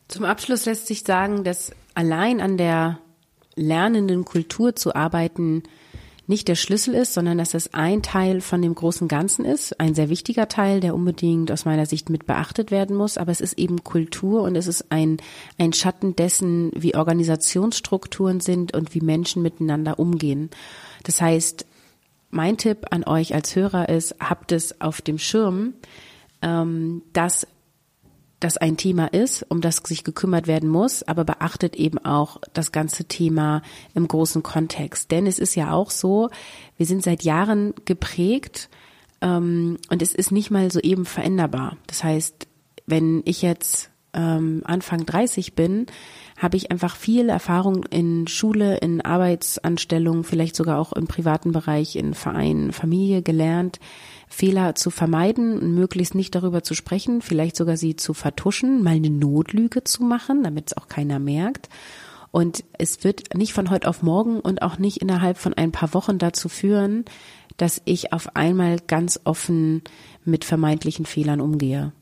Zum 0.09 0.25
Abschluss 0.25 0.64
lässt 0.64 0.87
sich 0.87 1.03
sagen, 1.03 1.45
dass 1.45 1.73
allein 1.95 2.40
an 2.40 2.57
der 2.57 2.99
lernenden 3.55 4.25
Kultur 4.25 4.75
zu 4.75 4.95
arbeiten 4.95 5.62
nicht 6.26 6.48
der 6.48 6.54
Schlüssel 6.54 6.94
ist, 6.94 7.14
sondern 7.14 7.38
dass 7.38 7.54
es 7.54 7.74
ein 7.74 8.02
Teil 8.02 8.40
von 8.40 8.62
dem 8.62 8.74
großen 8.74 9.08
Ganzen 9.08 9.44
ist, 9.44 9.80
ein 9.80 9.94
sehr 9.94 10.08
wichtiger 10.08 10.48
Teil, 10.48 10.80
der 10.80 10.94
unbedingt 10.94 11.50
aus 11.50 11.64
meiner 11.64 11.87
Sicht 11.87 12.11
mit 12.11 12.26
beachtet 12.26 12.70
werden 12.70 12.96
muss. 12.96 13.18
Aber 13.18 13.32
es 13.32 13.40
ist 13.40 13.58
eben 13.58 13.82
Kultur 13.82 14.42
und 14.42 14.54
es 14.56 14.66
ist 14.66 14.90
ein, 14.90 15.16
ein 15.58 15.72
Schatten 15.72 16.14
dessen, 16.14 16.70
wie 16.74 16.94
Organisationsstrukturen 16.94 18.40
sind 18.40 18.74
und 18.74 18.94
wie 18.94 19.00
Menschen 19.00 19.42
miteinander 19.42 19.98
umgehen. 19.98 20.50
Das 21.02 21.20
heißt, 21.20 21.66
mein 22.30 22.56
Tipp 22.56 22.87
an 22.90 23.04
euch 23.04 23.35
als 23.35 23.54
Hörer 23.56 23.88
ist, 23.88 24.16
habt 24.20 24.52
es 24.52 24.80
auf 24.80 25.02
dem 25.02 25.18
Schirm, 25.18 25.74
ähm, 26.40 27.02
dass 27.12 27.46
das 28.42 28.57
ein 28.57 28.76
Thema 28.76 29.07
ist, 29.07 29.46
um 29.48 29.61
das 29.61 29.76
sich 29.76 30.05
gekümmert 30.05 30.46
werden 30.46 30.68
muss, 30.68 31.02
aber 31.02 31.24
beachtet 31.24 31.76
eben 31.76 31.98
auch 31.98 32.40
das 32.52 32.72
ganze 32.72 33.05
Thema 33.05 33.62
im 33.94 34.09
großen 34.09 34.42
Kontext. 34.42 35.11
Denn 35.11 35.26
es 35.26 35.38
ist 35.38 35.55
ja 35.55 35.72
auch 35.72 35.90
so, 35.90 36.28
wir 36.76 36.87
sind 36.87 37.02
seit 37.02 37.22
Jahren 37.22 37.72
geprägt 37.85 38.68
ähm, 39.20 39.78
und 39.90 40.02
es 40.02 40.12
ist 40.12 40.33
nicht 40.33 40.50
mal 40.50 40.70
so 40.72 40.81
eben 40.81 41.07
veränderbar. 41.07 41.76
Das 41.87 42.02
heißt, 42.02 42.48
wenn 42.87 43.22
ich 43.24 43.42
jetzt 43.42 43.91
ähm, 44.14 44.62
Anfang 44.64 45.07
30 45.07 45.55
bin, 45.55 45.87
habe 46.37 46.57
ich 46.57 46.70
einfach 46.70 46.96
viel 46.96 47.29
Erfahrung 47.29 47.85
in 47.85 48.27
Schule, 48.27 48.79
in 48.79 49.01
Arbeitsanstellungen, 49.01 50.25
vielleicht 50.25 50.57
sogar 50.57 50.79
auch 50.79 50.92
im 50.92 51.07
privaten 51.07 51.53
Bereich, 51.53 51.96
in 51.96 52.14
Vereinen, 52.14 52.72
Familie 52.72 53.22
gelernt, 53.22 53.79
Fehler 54.29 54.75
zu 54.75 54.90
vermeiden 54.90 55.59
und 55.59 55.75
möglichst 55.75 56.14
nicht 56.14 56.35
darüber 56.35 56.62
zu 56.62 56.75
sprechen, 56.75 57.22
vielleicht 57.22 57.57
sogar 57.57 57.77
sie 57.77 57.96
zu 57.96 58.14
vertuschen, 58.14 58.83
mal 58.83 58.94
eine 58.94 59.11
Notlüge 59.11 59.85
zu 59.85 60.03
machen, 60.03 60.42
damit 60.42 60.68
es 60.68 60.77
auch 60.77 60.88
keiner 60.88 61.18
merkt. 61.18 61.68
Und 62.31 62.64
es 62.79 63.05
wird 63.05 63.35
nicht 63.35 63.53
von 63.53 63.68
heute 63.68 63.87
auf 63.88 64.03
morgen 64.03 64.40
und 64.40 64.62
auch 64.62 64.79
nicht 64.79 65.03
innerhalb 65.03 65.37
von 65.37 65.53
ein 65.53 65.70
paar 65.70 65.92
Wochen 65.92 66.18
dazu 66.18 66.48
führen, 66.48 67.05
dass 67.59 67.83
ich 67.85 68.14
auf 68.14 68.35
einmal 68.35 68.79
ganz 68.81 69.20
offen 69.25 69.83
mit 70.25 70.46
vermeintlichen 70.46 71.05
Fehlern 71.05 71.42
umgehe. 71.42 71.92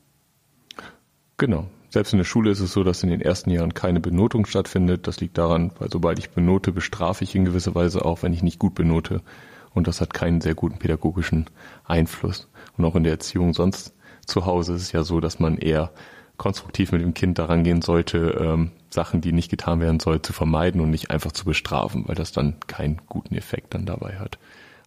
Genau. 1.37 1.67
Selbst 1.91 2.13
in 2.13 2.19
der 2.19 2.25
Schule 2.25 2.51
ist 2.51 2.61
es 2.61 2.71
so, 2.71 2.85
dass 2.85 3.03
in 3.03 3.09
den 3.09 3.19
ersten 3.19 3.49
Jahren 3.49 3.73
keine 3.73 3.99
Benotung 3.99 4.45
stattfindet. 4.45 5.07
Das 5.07 5.19
liegt 5.19 5.37
daran, 5.37 5.71
weil 5.77 5.91
sobald 5.91 6.19
ich 6.19 6.29
benote, 6.29 6.71
bestrafe 6.71 7.25
ich 7.25 7.35
in 7.35 7.43
gewisser 7.43 7.75
Weise 7.75 8.05
auch, 8.05 8.23
wenn 8.23 8.31
ich 8.31 8.41
nicht 8.41 8.59
gut 8.59 8.75
benote. 8.75 9.21
Und 9.73 9.87
das 9.89 9.99
hat 9.99 10.13
keinen 10.13 10.39
sehr 10.39 10.55
guten 10.55 10.79
pädagogischen 10.79 11.47
Einfluss. 11.83 12.47
Und 12.77 12.85
auch 12.85 12.95
in 12.95 13.03
der 13.03 13.11
Erziehung 13.11 13.53
sonst 13.53 13.93
zu 14.25 14.45
Hause 14.45 14.75
ist 14.75 14.83
es 14.83 14.91
ja 14.93 15.03
so, 15.03 15.19
dass 15.19 15.39
man 15.39 15.57
eher 15.57 15.91
konstruktiv 16.37 16.93
mit 16.93 17.01
dem 17.01 17.13
Kind 17.13 17.37
daran 17.37 17.65
gehen 17.65 17.81
sollte, 17.81 18.39
ähm, 18.39 18.71
Sachen, 18.89 19.19
die 19.19 19.33
nicht 19.33 19.51
getan 19.51 19.81
werden 19.81 19.99
soll, 19.99 20.21
zu 20.21 20.31
vermeiden 20.31 20.79
und 20.79 20.91
nicht 20.91 21.11
einfach 21.11 21.33
zu 21.33 21.43
bestrafen, 21.43 22.07
weil 22.07 22.15
das 22.15 22.31
dann 22.31 22.55
keinen 22.67 23.01
guten 23.07 23.35
Effekt 23.35 23.73
dann 23.73 23.85
dabei 23.85 24.17
hat. 24.17 24.39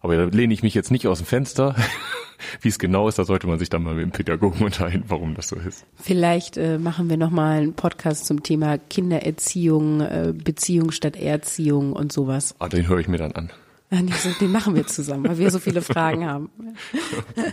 Aber 0.05 0.17
da 0.17 0.25
lehne 0.25 0.53
ich 0.53 0.61
mich 0.61 0.75
jetzt 0.75 0.91
nicht 0.91 1.07
aus 1.07 1.17
dem 1.17 1.25
Fenster. 1.25 1.75
Wie 2.61 2.67
es 2.67 2.77
genau 2.77 3.07
ist, 3.07 3.17
da 3.17 3.25
sollte 3.25 3.47
man 3.47 3.57
sich 3.57 3.71
dann 3.71 3.81
mal 3.81 3.95
mit 3.95 4.03
dem 4.03 4.11
Pädagogen 4.11 4.63
unterhalten, 4.63 5.05
warum 5.07 5.33
das 5.33 5.47
so 5.47 5.55
ist. 5.55 5.83
Vielleicht 5.95 6.57
äh, 6.57 6.77
machen 6.77 7.09
wir 7.09 7.17
nochmal 7.17 7.57
einen 7.57 7.73
Podcast 7.73 8.27
zum 8.27 8.43
Thema 8.43 8.77
Kindererziehung, 8.77 10.01
äh, 10.01 10.31
Beziehung 10.31 10.91
statt 10.91 11.15
Erziehung 11.15 11.93
und 11.93 12.13
sowas. 12.13 12.53
Ah, 12.59 12.69
den 12.69 12.87
höre 12.87 12.99
ich 12.99 13.07
mir 13.07 13.17
dann 13.17 13.31
an. 13.31 13.49
Den 13.89 14.51
machen 14.51 14.75
wir 14.75 14.85
zusammen, 14.85 15.27
weil 15.27 15.39
wir 15.39 15.49
so 15.49 15.57
viele 15.57 15.81
Fragen 15.81 16.23
haben. 16.27 16.51
Okay. 16.93 17.51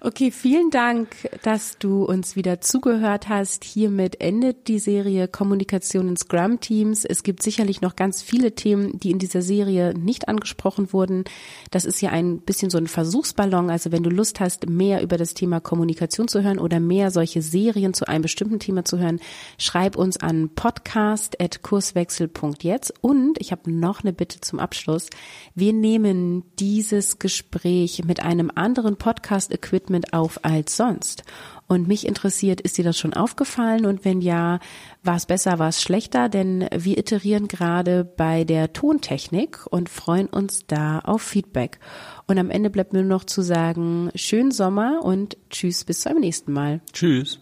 Okay, 0.00 0.30
vielen 0.30 0.70
Dank, 0.70 1.08
dass 1.42 1.76
du 1.76 2.04
uns 2.04 2.36
wieder 2.36 2.60
zugehört 2.60 3.28
hast. 3.28 3.64
Hiermit 3.64 4.20
endet 4.20 4.68
die 4.68 4.78
Serie 4.78 5.26
Kommunikation 5.26 6.06
in 6.06 6.16
Scrum 6.16 6.60
Teams. 6.60 7.04
Es 7.04 7.24
gibt 7.24 7.42
sicherlich 7.42 7.80
noch 7.80 7.96
ganz 7.96 8.22
viele 8.22 8.54
Themen, 8.54 9.00
die 9.00 9.10
in 9.10 9.18
dieser 9.18 9.42
Serie 9.42 9.94
nicht 9.98 10.28
angesprochen 10.28 10.92
wurden. 10.92 11.24
Das 11.72 11.84
ist 11.84 12.00
ja 12.00 12.10
ein 12.10 12.38
bisschen 12.38 12.70
so 12.70 12.78
ein 12.78 12.86
Versuchsballon. 12.86 13.70
Also 13.70 13.90
wenn 13.90 14.04
du 14.04 14.10
Lust 14.10 14.38
hast, 14.38 14.68
mehr 14.68 15.02
über 15.02 15.16
das 15.16 15.34
Thema 15.34 15.58
Kommunikation 15.58 16.28
zu 16.28 16.44
hören 16.44 16.60
oder 16.60 16.78
mehr 16.78 17.10
solche 17.10 17.42
Serien 17.42 17.92
zu 17.92 18.06
einem 18.06 18.22
bestimmten 18.22 18.60
Thema 18.60 18.84
zu 18.84 19.00
hören, 19.00 19.18
schreib 19.58 19.96
uns 19.96 20.16
an 20.16 20.50
podcast.kurswechsel.jetzt. 20.54 22.94
Und 23.00 23.40
ich 23.40 23.50
habe 23.50 23.72
noch 23.72 24.04
eine 24.04 24.12
Bitte 24.12 24.40
zum 24.40 24.60
Abschluss. 24.60 25.10
Wir 25.56 25.72
nehmen 25.72 26.44
dieses 26.60 27.18
Gespräch 27.18 28.04
mit 28.04 28.22
einem 28.22 28.52
anderen 28.54 28.96
Podcast-Equipment 28.96 29.87
Equipment 29.88 30.12
auf 30.12 30.44
als 30.44 30.76
sonst. 30.76 31.24
Und 31.66 31.88
mich 31.88 32.06
interessiert, 32.06 32.60
ist 32.62 32.78
dir 32.78 32.84
das 32.84 32.96
schon 32.98 33.12
aufgefallen? 33.12 33.84
Und 33.84 34.04
wenn 34.04 34.22
ja, 34.22 34.60
war 35.02 35.16
es 35.16 35.26
besser, 35.26 35.58
war 35.58 35.68
es 35.68 35.82
schlechter? 35.82 36.30
Denn 36.30 36.66
wir 36.74 36.96
iterieren 36.96 37.48
gerade 37.48 38.04
bei 38.04 38.44
der 38.44 38.72
Tontechnik 38.72 39.66
und 39.70 39.90
freuen 39.90 40.28
uns 40.28 40.66
da 40.66 41.00
auf 41.00 41.20
Feedback. 41.22 41.78
Und 42.26 42.38
am 42.38 42.48
Ende 42.50 42.70
bleibt 42.70 42.94
mir 42.94 43.00
nur 43.00 43.08
noch 43.08 43.24
zu 43.24 43.42
sagen, 43.42 44.10
schönen 44.14 44.50
Sommer 44.50 45.00
und 45.02 45.36
tschüss 45.50 45.84
bis 45.84 46.00
zum 46.00 46.20
nächsten 46.20 46.52
Mal. 46.52 46.80
Tschüss. 46.92 47.38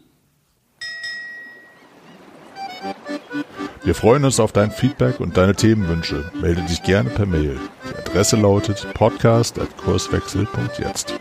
Wir 3.85 3.95
freuen 3.95 4.25
uns 4.25 4.41
auf 4.41 4.51
dein 4.51 4.73
Feedback 4.73 5.21
und 5.21 5.37
deine 5.37 5.55
Themenwünsche. 5.55 6.33
Melde 6.41 6.63
dich 6.63 6.83
gerne 6.83 7.11
per 7.11 7.27
Mail. 7.27 7.61
Die 7.89 7.95
Adresse 7.95 8.35
lautet 8.37 8.89
podcast.kurswechsel.jetzt. 8.95 11.15